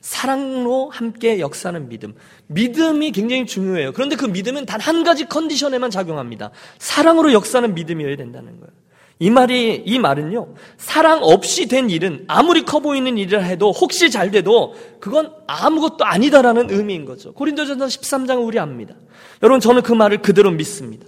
사랑으로 0.00 0.88
함께 0.88 1.40
역사하는 1.40 1.90
믿음. 1.90 2.14
믿음이 2.46 3.12
굉장히 3.12 3.44
중요해요. 3.44 3.92
그런데 3.92 4.16
그 4.16 4.24
믿음은 4.24 4.64
단 4.64 4.80
한 4.80 5.04
가지 5.04 5.26
컨디션에만 5.26 5.90
작용합니다. 5.90 6.52
사랑으로 6.78 7.34
역사하는 7.34 7.74
믿음이어야 7.74 8.16
된다는 8.16 8.58
거예요. 8.60 8.72
이 9.18 9.28
말이, 9.28 9.82
이 9.84 9.98
말은요, 9.98 10.54
사랑 10.78 11.22
없이 11.22 11.66
된 11.66 11.90
일은 11.90 12.24
아무리 12.28 12.62
커 12.62 12.80
보이는 12.80 13.18
일을 13.18 13.44
해도 13.44 13.72
혹시 13.72 14.10
잘 14.10 14.30
돼도 14.30 14.74
그건 15.00 15.34
아무것도 15.46 16.06
아니다라는 16.06 16.70
의미인 16.70 17.04
거죠. 17.04 17.34
고린도전서 17.34 17.86
13장은 17.86 18.46
우리 18.46 18.58
압니다. 18.58 18.94
여러분, 19.42 19.60
저는 19.60 19.82
그 19.82 19.92
말을 19.92 20.22
그대로 20.22 20.50
믿습니다. 20.52 21.04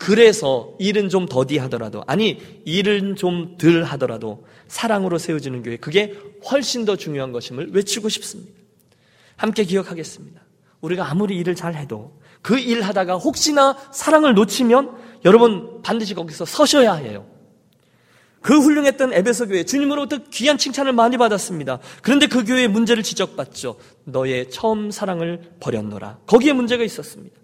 그래서 0.00 0.72
일은 0.78 1.10
좀 1.10 1.26
더디 1.26 1.58
하더라도, 1.58 2.02
아니, 2.06 2.40
일은 2.64 3.16
좀 3.16 3.58
덜 3.58 3.84
하더라도 3.84 4.46
사랑으로 4.66 5.18
세워지는 5.18 5.62
교회, 5.62 5.76
그게 5.76 6.16
훨씬 6.50 6.86
더 6.86 6.96
중요한 6.96 7.32
것임을 7.32 7.72
외치고 7.72 8.08
싶습니다. 8.08 8.50
함께 9.36 9.62
기억하겠습니다. 9.64 10.40
우리가 10.80 11.10
아무리 11.10 11.36
일을 11.36 11.54
잘 11.54 11.74
해도 11.74 12.18
그 12.40 12.58
일 12.58 12.80
하다가 12.80 13.16
혹시나 13.16 13.76
사랑을 13.92 14.32
놓치면 14.32 14.90
여러분 15.26 15.82
반드시 15.82 16.14
거기서 16.14 16.46
서셔야 16.46 16.94
해요. 16.94 17.26
그 18.40 18.58
훌륭했던 18.58 19.12
에베소 19.12 19.48
교회 19.48 19.64
주님으로부터 19.64 20.24
귀한 20.30 20.56
칭찬을 20.56 20.94
많이 20.94 21.18
받았습니다. 21.18 21.78
그런데 22.00 22.26
그 22.26 22.44
교회의 22.46 22.68
문제를 22.68 23.02
지적받죠. 23.02 23.76
너의 24.04 24.48
처음 24.50 24.90
사랑을 24.90 25.42
버렸노라. 25.60 26.20
거기에 26.26 26.54
문제가 26.54 26.82
있었습니다. 26.84 27.36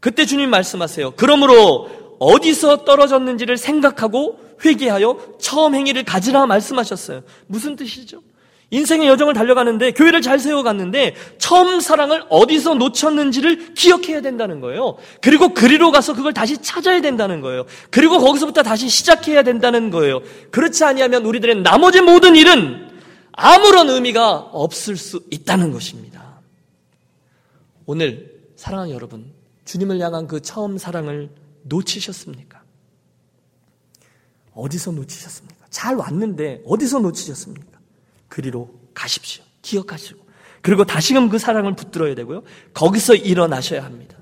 그때 0.00 0.26
주님 0.26 0.50
말씀하세요. 0.50 1.12
그러므로 1.12 2.01
어디서 2.22 2.84
떨어졌는지를 2.84 3.56
생각하고 3.56 4.38
회개하여 4.64 5.38
처음 5.40 5.74
행위를 5.74 6.04
가지라 6.04 6.46
말씀하셨어요. 6.46 7.22
무슨 7.48 7.74
뜻이죠? 7.74 8.22
인생의 8.70 9.08
여정을 9.08 9.34
달려가는데 9.34 9.90
교회를 9.90 10.22
잘 10.22 10.38
세워갔는데 10.38 11.14
처음 11.38 11.80
사랑을 11.80 12.24
어디서 12.30 12.74
놓쳤는지를 12.74 13.74
기억해야 13.74 14.20
된다는 14.22 14.60
거예요. 14.60 14.96
그리고 15.20 15.52
그리로 15.52 15.90
가서 15.90 16.14
그걸 16.14 16.32
다시 16.32 16.56
찾아야 16.58 17.00
된다는 17.00 17.40
거예요. 17.40 17.66
그리고 17.90 18.18
거기서부터 18.18 18.62
다시 18.62 18.88
시작해야 18.88 19.42
된다는 19.42 19.90
거예요. 19.90 20.22
그렇지 20.52 20.84
아니하면 20.84 21.26
우리들의 21.26 21.62
나머지 21.62 22.00
모든 22.00 22.36
일은 22.36 22.88
아무런 23.32 23.90
의미가 23.90 24.36
없을 24.52 24.96
수 24.96 25.20
있다는 25.30 25.72
것입니다. 25.72 26.40
오늘 27.84 28.30
사랑하는 28.56 28.94
여러분, 28.94 29.26
주님을 29.64 29.98
향한 30.00 30.28
그 30.28 30.40
처음 30.40 30.78
사랑을 30.78 31.28
놓치셨습니까? 31.62 32.62
어디서 34.54 34.92
놓치셨습니까? 34.92 35.66
잘 35.70 35.96
왔는데 35.96 36.62
어디서 36.66 36.98
놓치셨습니까? 37.00 37.80
그리로 38.28 38.72
가십시오. 38.94 39.44
기억하시고. 39.62 40.22
그리고 40.60 40.84
다시금 40.84 41.28
그 41.28 41.38
사랑을 41.38 41.74
붙들어야 41.74 42.14
되고요. 42.14 42.42
거기서 42.74 43.14
일어나셔야 43.14 43.84
합니다. 43.84 44.16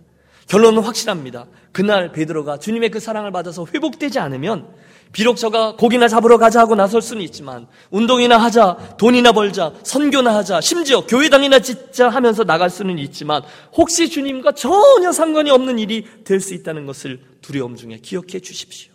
결론은 0.46 0.82
확실합니다. 0.82 1.46
그날 1.70 2.12
베드로가 2.12 2.58
주님의 2.58 2.90
그 2.90 2.98
사랑을 2.98 3.30
받아서 3.30 3.66
회복되지 3.72 4.18
않으면 4.18 4.74
비록 5.12 5.36
저가 5.36 5.74
고기나 5.76 6.06
잡으러 6.06 6.38
가자 6.38 6.60
하고 6.60 6.74
나설 6.76 7.02
수는 7.02 7.22
있지만 7.22 7.66
운동이나 7.90 8.38
하자, 8.38 8.96
돈이나 8.96 9.32
벌자, 9.32 9.72
선교나 9.82 10.34
하자, 10.36 10.60
심지어 10.60 11.04
교회당이나 11.04 11.58
짓자 11.58 12.08
하면서 12.08 12.44
나갈 12.44 12.70
수는 12.70 12.98
있지만 13.00 13.42
혹시 13.76 14.08
주님과 14.08 14.52
전혀 14.52 15.10
상관이 15.10 15.50
없는 15.50 15.78
일이 15.78 16.06
될 16.24 16.40
수 16.40 16.54
있다는 16.54 16.86
것을 16.86 17.20
두려움 17.40 17.76
중에 17.76 17.98
기억해 18.00 18.40
주십시오. 18.40 18.92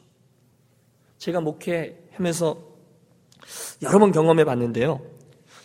제가 1.17 1.41
목회하면서 1.41 2.57
여러 3.83 3.99
번 3.99 4.11
경험해 4.11 4.45
봤는데요. 4.45 5.01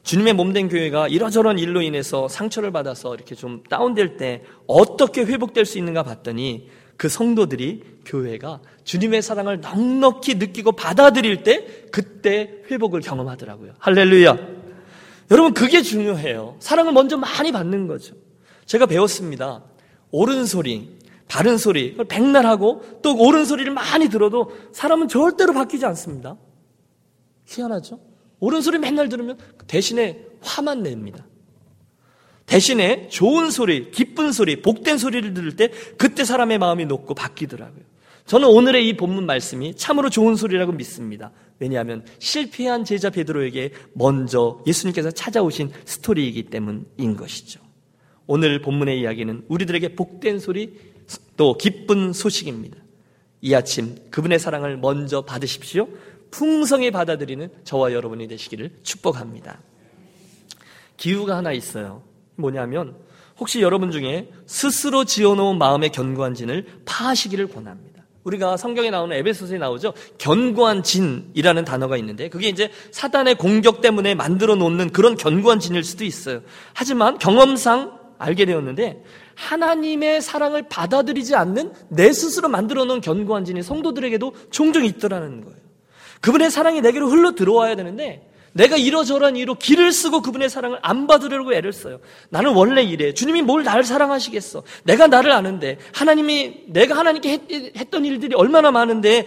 주님의 0.03 0.33
몸된 0.33 0.69
교회가 0.69 1.09
이러저런 1.09 1.59
일로 1.59 1.83
인해서 1.83 2.27
상처를 2.27 2.71
받아서 2.73 3.15
이렇게 3.15 3.35
좀 3.35 3.63
다운될 3.69 4.17
때 4.17 4.43
어떻게 4.67 5.23
회복될 5.23 5.65
수 5.67 5.79
있는가 5.79 6.03
봤더니 6.03 6.69
그 7.01 7.09
성도들이 7.09 7.83
교회가 8.05 8.61
주님의 8.85 9.23
사랑을 9.23 9.63
넉넉히 9.63 10.35
느끼고 10.35 10.73
받아들일 10.73 11.43
때 11.43 11.87
그때 11.91 12.57
회복을 12.71 13.01
경험하더라고요. 13.01 13.73
할렐루야. 13.79 14.37
여러분 15.31 15.55
그게 15.55 15.81
중요해요. 15.81 16.57
사랑을 16.61 16.93
먼저 16.93 17.17
많이 17.17 17.53
받는 17.53 17.87
거죠. 17.87 18.17
제가 18.67 18.85
배웠습니다. 18.85 19.65
옳은 20.11 20.45
소리, 20.45 20.99
바른 21.27 21.57
소리, 21.57 21.97
백날 22.07 22.45
하고 22.45 22.83
또 23.01 23.17
옳은 23.17 23.47
소리를 23.47 23.73
많이 23.73 24.11
들어도 24.11 24.53
사람은 24.75 25.09
절대로 25.09 25.55
바뀌지 25.55 25.87
않습니다. 25.87 26.37
희한하죠? 27.47 27.99
옳은 28.41 28.61
소리 28.61 28.77
맨날 28.79 29.09
들으면 29.09 29.39
대신에 29.67 30.23
화만 30.43 30.83
냅니다. 30.83 31.25
대신에 32.51 33.07
좋은 33.07 33.53
소리, 33.53 33.93
기쁜 33.93 34.33
소리, 34.33 34.61
복된 34.61 34.99
소리를 34.99 35.35
들을 35.35 35.55
때 35.55 35.71
그때 35.97 36.25
사람의 36.25 36.59
마음이 36.59 36.85
높고 36.85 37.15
바뀌더라고요. 37.15 37.85
저는 38.27 38.49
오늘의 38.49 38.89
이 38.89 38.97
본문 38.97 39.25
말씀이 39.25 39.77
참으로 39.77 40.11
좋은 40.11 40.35
소리라고 40.35 40.73
믿습니다. 40.73 41.31
왜냐하면 41.61 42.05
실패한 42.19 42.85
제자 42.85 43.11
베드로에게 43.11 43.71
먼저 43.93 44.61
예수님께서 44.67 45.13
찾아오신 45.13 45.71
스토리이기 45.85 46.45
때문인 46.45 47.17
것이죠. 47.17 47.61
오늘 48.27 48.61
본문의 48.61 49.01
이야기는 49.01 49.45
우리들에게 49.47 49.95
복된 49.95 50.41
소리 50.41 50.75
또 51.37 51.57
기쁜 51.57 52.13
소식입니다. 52.13 52.77
이 53.43 53.55
아침 53.55 53.95
그분의 54.11 54.41
사랑을 54.41 54.77
먼저 54.77 55.23
받으십시오. 55.23 55.87
풍성히 56.33 56.91
받아들이는 56.91 57.49
저와 57.63 57.93
여러분이 57.93 58.27
되시기를 58.27 58.73
축복합니다. 58.83 59.61
기후가 60.97 61.37
하나 61.37 61.53
있어요. 61.53 62.10
뭐냐면 62.41 62.97
혹시 63.39 63.61
여러분 63.61 63.91
중에 63.91 64.31
스스로 64.47 65.05
지어놓은 65.05 65.59
마음의 65.59 65.91
견고한 65.91 66.35
진을 66.35 66.67
파하시기를 66.85 67.49
권합니다. 67.49 67.91
우리가 68.25 68.57
성경에 68.57 68.91
나오는 68.91 69.17
에베소서에 69.17 69.59
나오죠. 69.59 69.95
견고한 70.19 70.83
진이라는 70.83 71.65
단어가 71.65 71.97
있는데 71.97 72.29
그게 72.29 72.49
이제 72.49 72.71
사단의 72.91 73.37
공격 73.37 73.81
때문에 73.81 74.15
만들어 74.15 74.57
놓는 74.57 74.91
그런 74.91 75.17
견고한 75.17 75.59
진일 75.59 75.85
수도 75.85 76.05
있어요. 76.05 76.43
하지만 76.75 77.19
경험상 77.19 77.99
알게 78.19 78.45
되었는데 78.45 79.03
하나님의 79.35 80.21
사랑을 80.21 80.69
받아들이지 80.69 81.35
않는 81.35 81.73
내 81.89 82.13
스스로 82.13 82.49
만들어 82.51 82.85
놓은 82.85 83.01
견고한 83.01 83.47
진이 83.47 83.63
성도들에게도 83.63 84.35
종종 84.51 84.85
있더라는 84.85 85.41
거예요. 85.41 85.57
그분의 86.21 86.51
사랑이 86.51 86.83
내게로 86.83 87.09
흘러 87.09 87.35
들어와야 87.35 87.77
되는데 87.77 88.30
내가 88.53 88.77
이러저러한 88.77 89.37
이유로 89.37 89.57
길을 89.57 89.93
쓰고 89.93 90.23
그분의 90.23 90.51
사랑을 90.51 90.79
안 90.83 91.07
받으려고 91.07 91.55
애를 91.55 91.73
써요. 91.73 92.01
나는 92.31 92.53
원래 92.53 92.83
이래. 92.83 93.15
주님이 93.15 93.43
뭘 93.43 93.63
나를 93.63 93.85
사랑하시겠어. 93.85 94.63
내가 94.85 95.07
나를 95.07 95.31
아는데 95.33 95.79
하나님이 95.93 96.65
내가 96.69 96.97
하나님께 96.97 97.73
했, 97.77 97.91
던 97.91 98.05
일들이 98.05 98.35
얼마나 98.35 98.71
많은데 98.71 99.27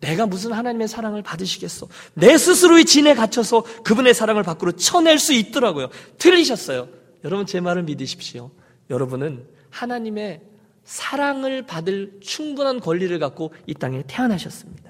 내가 0.00 0.26
무슨 0.26 0.52
하나님의 0.52 0.88
사랑을 0.88 1.22
받으시겠어. 1.22 1.88
내 2.14 2.36
스스로의 2.38 2.84
진에 2.84 3.14
갇혀서 3.14 3.64
그분의 3.84 4.14
사랑을 4.14 4.42
밖으로 4.42 4.72
쳐낼 4.72 5.18
수 5.18 5.32
있더라고요. 5.32 5.88
틀리셨어요. 6.18 6.88
여러분 7.24 7.46
제 7.46 7.60
말을 7.60 7.82
믿으십시오. 7.82 8.50
여러분은 8.88 9.46
하나님의 9.70 10.40
사랑을 10.84 11.62
받을 11.66 12.18
충분한 12.20 12.80
권리를 12.80 13.16
갖고 13.18 13.52
이 13.66 13.74
땅에 13.74 14.02
태어나셨습니다. 14.06 14.89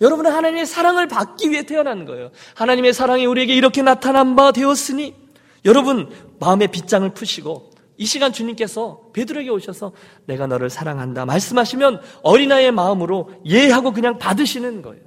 여러분은 0.00 0.30
하나님의 0.32 0.66
사랑을 0.66 1.06
받기 1.08 1.50
위해 1.50 1.64
태어난 1.64 2.04
거예요. 2.06 2.30
하나님의 2.54 2.92
사랑이 2.92 3.26
우리에게 3.26 3.54
이렇게 3.54 3.82
나타난 3.82 4.34
바 4.36 4.52
되었으니 4.52 5.14
여러분 5.64 6.08
마음의 6.38 6.68
빗장을 6.68 7.08
푸시고 7.10 7.70
이 7.98 8.06
시간 8.06 8.32
주님께서 8.32 9.10
베드로에게 9.12 9.50
오셔서 9.50 9.92
내가 10.24 10.46
너를 10.46 10.70
사랑한다 10.70 11.26
말씀하시면 11.26 12.00
어린아이의 12.22 12.72
마음으로 12.72 13.30
예 13.44 13.70
하고 13.70 13.92
그냥 13.92 14.18
받으시는 14.18 14.80
거예요. 14.80 15.02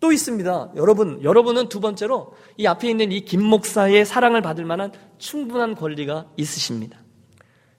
또 0.00 0.12
있습니다. 0.12 0.72
여러분, 0.76 1.22
여러분은 1.22 1.68
두 1.70 1.80
번째로 1.80 2.34
이 2.58 2.66
앞에 2.66 2.90
있는 2.90 3.10
이 3.12 3.24
김 3.24 3.42
목사의 3.42 4.04
사랑을 4.04 4.42
받을 4.42 4.64
만한 4.64 4.92
충분한 5.18 5.74
권리가 5.74 6.26
있으십니다. 6.36 6.98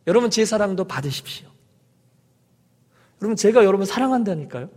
여러분 0.07 0.30
제 0.30 0.45
사랑도 0.45 0.86
받으십시오. 0.86 1.47
여러분 3.22 3.36
제가 3.36 3.63
여러분 3.63 3.86
사랑한다니까요. 3.86 4.70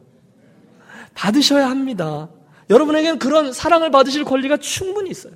받으셔야 1.19 1.69
합니다. 1.69 2.29
여러분에게는 2.71 3.19
그런 3.19 3.53
사랑을 3.53 3.91
받으실 3.91 4.25
권리가 4.25 4.59
충분히 4.59 5.11
있어요. 5.11 5.33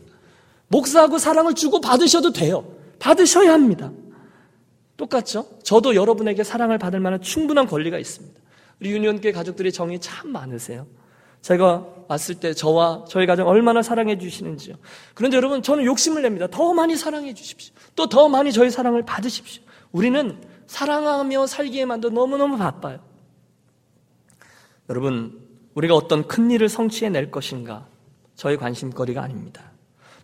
목사하고 0.68 1.18
사랑을 1.18 1.54
주고 1.54 1.80
받으셔도 1.80 2.32
돼요. 2.32 2.64
받으셔야 3.00 3.52
합니다. 3.52 3.90
똑같죠? 4.96 5.46
저도 5.64 5.96
여러분에게 5.96 6.44
사랑을 6.44 6.78
받을 6.78 7.00
만한 7.00 7.20
충분한 7.20 7.66
권리가 7.66 7.98
있습니다. 7.98 8.40
우리 8.80 8.92
유니온교회 8.92 9.32
가족들의 9.32 9.72
정이 9.72 10.00
참 10.00 10.30
많으세요. 10.30 10.86
제가 11.40 11.84
왔을 12.06 12.36
때 12.36 12.54
저와 12.54 13.06
저희 13.08 13.26
가정 13.26 13.48
얼마나 13.48 13.82
사랑해 13.82 14.16
주시는지요. 14.16 14.76
그런데 15.14 15.36
여러분 15.36 15.62
저는 15.62 15.84
욕심을 15.84 16.22
냅니다. 16.22 16.46
더 16.46 16.72
많이 16.72 16.96
사랑해 16.96 17.34
주십시오. 17.34 17.74
또 17.96 18.06
더 18.06 18.28
많이 18.28 18.52
저희 18.52 18.70
사랑을 18.70 19.04
받으십시오. 19.04 19.64
우리는 19.90 20.38
사랑하며 20.68 21.48
살기에만도 21.48 22.10
너무너무 22.10 22.56
바빠요. 22.56 23.00
여러분, 24.88 25.41
우리가 25.74 25.94
어떤 25.94 26.26
큰 26.26 26.50
일을 26.50 26.68
성취해낼 26.68 27.30
것인가 27.30 27.86
저의 28.34 28.56
관심거리가 28.56 29.22
아닙니다. 29.22 29.72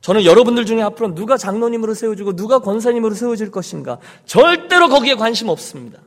저는 0.00 0.24
여러분들 0.24 0.64
중에 0.64 0.82
앞으로 0.82 1.14
누가 1.14 1.36
장로님으로 1.36 1.94
세워지고 1.94 2.36
누가 2.36 2.60
권사님으로 2.60 3.14
세워질 3.14 3.50
것인가 3.50 3.98
절대로 4.24 4.88
거기에 4.88 5.14
관심 5.14 5.48
없습니다. 5.48 6.00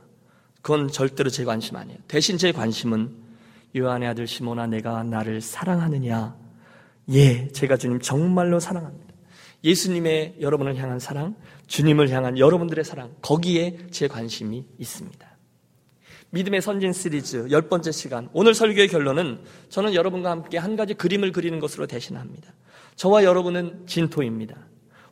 그건 0.62 0.88
절대로 0.88 1.30
제 1.30 1.44
관심 1.44 1.76
아니에요. 1.76 1.98
대신 2.08 2.38
제 2.38 2.52
관심은 2.52 3.16
요한의 3.76 4.10
아들 4.10 4.28
시모나 4.28 4.68
내가 4.68 5.04
나를 5.04 5.42
사랑하느냐? 5.42 6.36
예, 7.10 7.48
제가 7.50 7.78
주님 7.78 8.00
정말로 8.00 8.60
사랑합니다. 8.60 9.12
예수님의 9.64 10.38
여러분을 10.42 10.76
향한 10.78 11.00
사랑, 11.00 11.36
주님을 11.68 12.10
향한 12.10 12.38
여러분들의 12.38 12.84
사랑, 12.84 13.12
거기에 13.22 13.78
제 13.92 14.08
관심이 14.08 14.66
있습니다. 14.78 15.31
믿음의 16.32 16.62
선진 16.62 16.94
시리즈 16.94 17.48
열 17.52 17.64
번째 17.64 17.92
시간. 17.92 18.30
오늘 18.34 18.54
설교의 18.54 18.88
결론은 18.88 19.40
저는 19.70 19.94
여러분과 19.94 20.32
함께 20.32 20.58
한 20.58 20.76
가지 20.76 20.94
그림을 20.94 21.32
그리는 21.32 21.60
것으로 21.60 21.88
대신합니다. 21.88 22.54
저와 22.96 23.24
여러분은 23.24 23.84
진토입니다. 23.86 24.56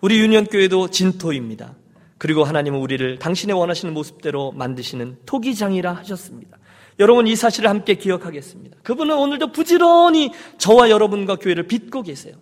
우리 0.01 0.19
유년교회도 0.19 0.89
진토입니다. 0.89 1.75
그리고 2.17 2.43
하나님은 2.43 2.79
우리를 2.79 3.19
당신의 3.19 3.57
원하시는 3.57 3.93
모습대로 3.93 4.51
만드시는 4.53 5.19
토기장이라 5.25 5.91
하셨습니다. 5.93 6.57
여러분 6.99 7.27
이 7.27 7.35
사실을 7.35 7.69
함께 7.69 7.95
기억하겠습니다. 7.95 8.77
그분은 8.83 9.17
오늘도 9.17 9.51
부지런히 9.51 10.31
저와 10.57 10.89
여러분과 10.89 11.37
교회를 11.37 11.67
빚고 11.67 12.03
계세요. 12.03 12.35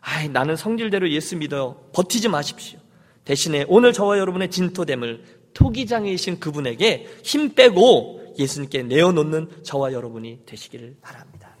아이, 0.00 0.28
나는 0.28 0.56
성질대로 0.56 1.10
예수 1.10 1.36
믿어. 1.36 1.76
버티지 1.92 2.28
마십시오. 2.28 2.78
대신에 3.24 3.64
오늘 3.68 3.92
저와 3.92 4.18
여러분의 4.18 4.50
진토됨을 4.50 5.39
토기장이신 5.54 6.40
그분에게 6.40 7.08
힘 7.22 7.54
빼고 7.54 8.34
예수님께 8.38 8.84
내어놓는 8.84 9.62
저와 9.62 9.92
여러분이 9.92 10.40
되시기를 10.46 10.96
바랍니다. 11.00 11.56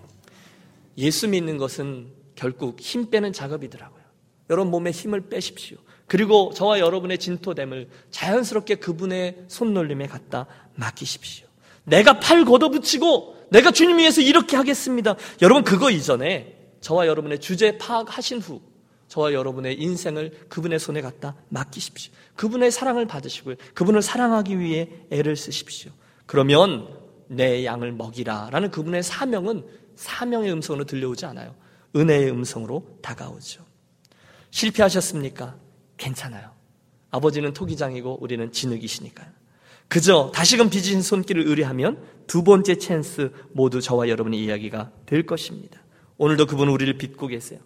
예수 0.98 1.28
믿는 1.28 1.58
것은 1.58 2.08
결국 2.34 2.80
힘 2.80 3.10
빼는 3.10 3.32
작업이더라고요. 3.32 4.00
여러분 4.50 4.70
몸에 4.70 4.90
힘을 4.90 5.28
빼십시오. 5.28 5.78
그리고 6.06 6.52
저와 6.54 6.80
여러분의 6.80 7.18
진토됨을 7.18 7.88
자연스럽게 8.10 8.76
그분의 8.76 9.44
손놀림에 9.48 10.06
갖다 10.06 10.46
맡기십시오. 10.74 11.46
내가 11.84 12.18
팔 12.18 12.44
걷어붙이고 12.44 13.46
내가 13.50 13.70
주님 13.70 13.98
위해서 13.98 14.20
이렇게 14.20 14.56
하겠습니다. 14.56 15.16
여러분 15.42 15.62
그거 15.62 15.90
이전에 15.90 16.56
저와 16.80 17.06
여러분의 17.06 17.40
주제 17.40 17.78
파악하신 17.78 18.40
후 18.40 18.60
저와 19.10 19.32
여러분의 19.32 19.80
인생을 19.82 20.46
그분의 20.48 20.78
손에 20.78 21.02
갖다 21.02 21.34
맡기십시오. 21.48 22.12
그분의 22.36 22.70
사랑을 22.70 23.06
받으시고요. 23.06 23.56
그분을 23.74 24.02
사랑하기 24.02 24.60
위해 24.60 24.88
애를 25.10 25.34
쓰십시오. 25.36 25.90
그러면 26.26 26.88
내 27.26 27.64
양을 27.64 27.90
먹이라라는 27.92 28.70
그분의 28.70 29.02
사명은 29.02 29.66
사명의 29.96 30.52
음성으로 30.52 30.84
들려오지 30.84 31.26
않아요. 31.26 31.56
은혜의 31.96 32.30
음성으로 32.30 32.98
다가오죠. 33.02 33.64
실패하셨습니까? 34.52 35.56
괜찮아요. 35.96 36.52
아버지는 37.10 37.52
토기장이고 37.52 38.18
우리는 38.20 38.52
진흙이시니까요. 38.52 39.28
그저 39.88 40.30
다시금 40.32 40.70
빚으신 40.70 41.02
손길을 41.02 41.48
의뢰하면 41.48 42.00
두 42.28 42.44
번째 42.44 42.76
찬스 42.76 43.32
모두 43.54 43.80
저와 43.80 44.08
여러분의 44.08 44.40
이야기가 44.40 44.92
될 45.04 45.26
것입니다. 45.26 45.80
오늘도 46.16 46.46
그분은 46.46 46.72
우리를 46.72 46.96
빚고 46.96 47.26
계세요. 47.26 47.58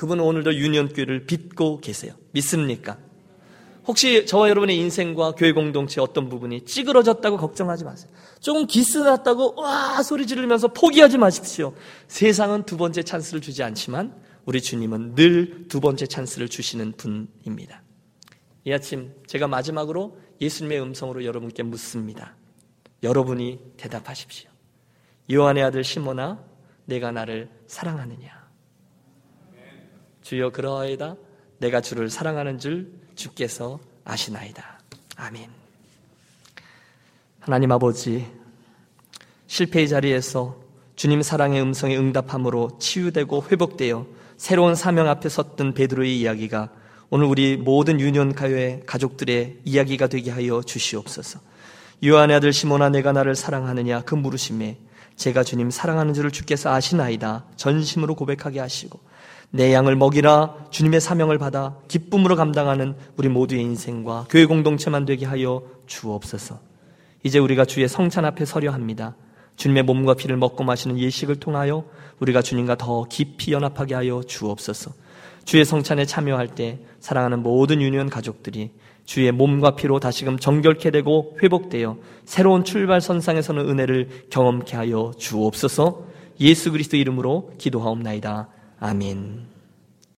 그분은 0.00 0.24
오늘도 0.24 0.54
유년교회를 0.54 1.26
빚고 1.26 1.80
계세요. 1.82 2.14
믿습니까? 2.32 2.96
혹시 3.86 4.24
저와 4.24 4.48
여러분의 4.48 4.78
인생과 4.78 5.32
교회 5.32 5.52
공동체 5.52 6.00
어떤 6.00 6.30
부분이 6.30 6.64
찌그러졌다고 6.64 7.36
걱정하지 7.36 7.84
마세요. 7.84 8.10
조금 8.40 8.66
기스났다고 8.66 9.60
와 9.60 10.02
소리 10.02 10.26
지르면서 10.26 10.68
포기하지 10.68 11.18
마십시오. 11.18 11.74
세상은 12.08 12.62
두 12.62 12.78
번째 12.78 13.02
찬스를 13.02 13.42
주지 13.42 13.62
않지만 13.62 14.14
우리 14.46 14.62
주님은 14.62 15.16
늘 15.16 15.66
두 15.68 15.80
번째 15.80 16.06
찬스를 16.06 16.48
주시는 16.48 16.92
분입니다. 16.96 17.82
이 18.64 18.72
아침 18.72 19.12
제가 19.26 19.48
마지막으로 19.48 20.16
예수님의 20.40 20.80
음성으로 20.80 21.26
여러분께 21.26 21.62
묻습니다. 21.62 22.36
여러분이 23.02 23.58
대답하십시오. 23.76 24.48
요한의 25.30 25.62
아들 25.62 25.84
시모나 25.84 26.42
내가 26.86 27.12
나를 27.12 27.50
사랑하느냐? 27.66 28.39
주여 30.30 30.50
그러하이다. 30.50 31.16
내가 31.58 31.80
주를 31.80 32.08
사랑하는 32.08 32.60
줄 32.60 32.92
주께서 33.16 33.80
아시나이다. 34.04 34.78
아멘. 35.16 35.50
하나님 37.40 37.72
아버지, 37.72 38.28
실패의 39.48 39.88
자리에서 39.88 40.56
주님 40.94 41.22
사랑의 41.22 41.60
음성에 41.60 41.96
응답함으로 41.96 42.78
치유되고 42.78 43.46
회복되어 43.50 44.06
새로운 44.36 44.76
사명 44.76 45.08
앞에 45.08 45.28
섰던 45.28 45.74
베드로의 45.74 46.20
이야기가 46.20 46.70
오늘 47.08 47.26
우리 47.26 47.56
모든 47.56 47.98
유년 47.98 48.32
가요의 48.32 48.84
가족들의 48.86 49.62
이야기가 49.64 50.06
되게 50.06 50.30
하여 50.30 50.62
주시옵소서. 50.62 51.40
요한의 52.06 52.36
아들 52.36 52.52
시모나 52.52 52.88
내가 52.88 53.10
나를 53.10 53.34
사랑하느냐 53.34 54.02
그 54.02 54.14
물으심에 54.14 54.78
제가 55.16 55.42
주님 55.42 55.72
사랑하는 55.72 56.14
줄을 56.14 56.30
주께서 56.30 56.72
아시나이다 56.72 57.46
전심으로 57.56 58.14
고백하게 58.14 58.60
하시고 58.60 59.09
내 59.52 59.72
양을 59.72 59.96
먹이라 59.96 60.54
주님의 60.70 61.00
사명을 61.00 61.38
받아 61.38 61.74
기쁨으로 61.88 62.36
감당하는 62.36 62.94
우리 63.16 63.28
모두의 63.28 63.62
인생과 63.62 64.26
교회 64.30 64.46
공동체만 64.46 65.04
되게 65.04 65.26
하여 65.26 65.62
주옵소서. 65.86 66.58
이제 67.24 67.38
우리가 67.38 67.64
주의 67.64 67.86
성찬 67.88 68.24
앞에 68.24 68.44
서려 68.44 68.70
합니다. 68.70 69.16
주님의 69.56 69.82
몸과 69.82 70.14
피를 70.14 70.36
먹고 70.36 70.64
마시는 70.64 70.98
예식을 70.98 71.36
통하여 71.36 71.84
우리가 72.20 72.42
주님과 72.42 72.76
더 72.76 73.04
깊이 73.04 73.52
연합하게 73.52 73.94
하여 73.94 74.22
주옵소서. 74.22 74.92
주의 75.44 75.64
성찬에 75.64 76.04
참여할 76.04 76.48
때 76.48 76.78
사랑하는 77.00 77.42
모든 77.42 77.82
유년 77.82 78.08
가족들이 78.08 78.70
주의 79.04 79.32
몸과 79.32 79.74
피로 79.74 79.98
다시금 79.98 80.38
정결케 80.38 80.92
되고 80.92 81.36
회복되어 81.42 81.96
새로운 82.24 82.62
출발 82.62 83.00
선상에 83.00 83.42
서는 83.42 83.68
은혜를 83.68 84.26
경험케 84.30 84.76
하여 84.76 85.12
주옵소서. 85.18 86.04
예수 86.40 86.70
그리스도 86.70 86.96
이름으로 86.96 87.50
기도하옵나이다. 87.58 88.48
아멘. 88.80 89.49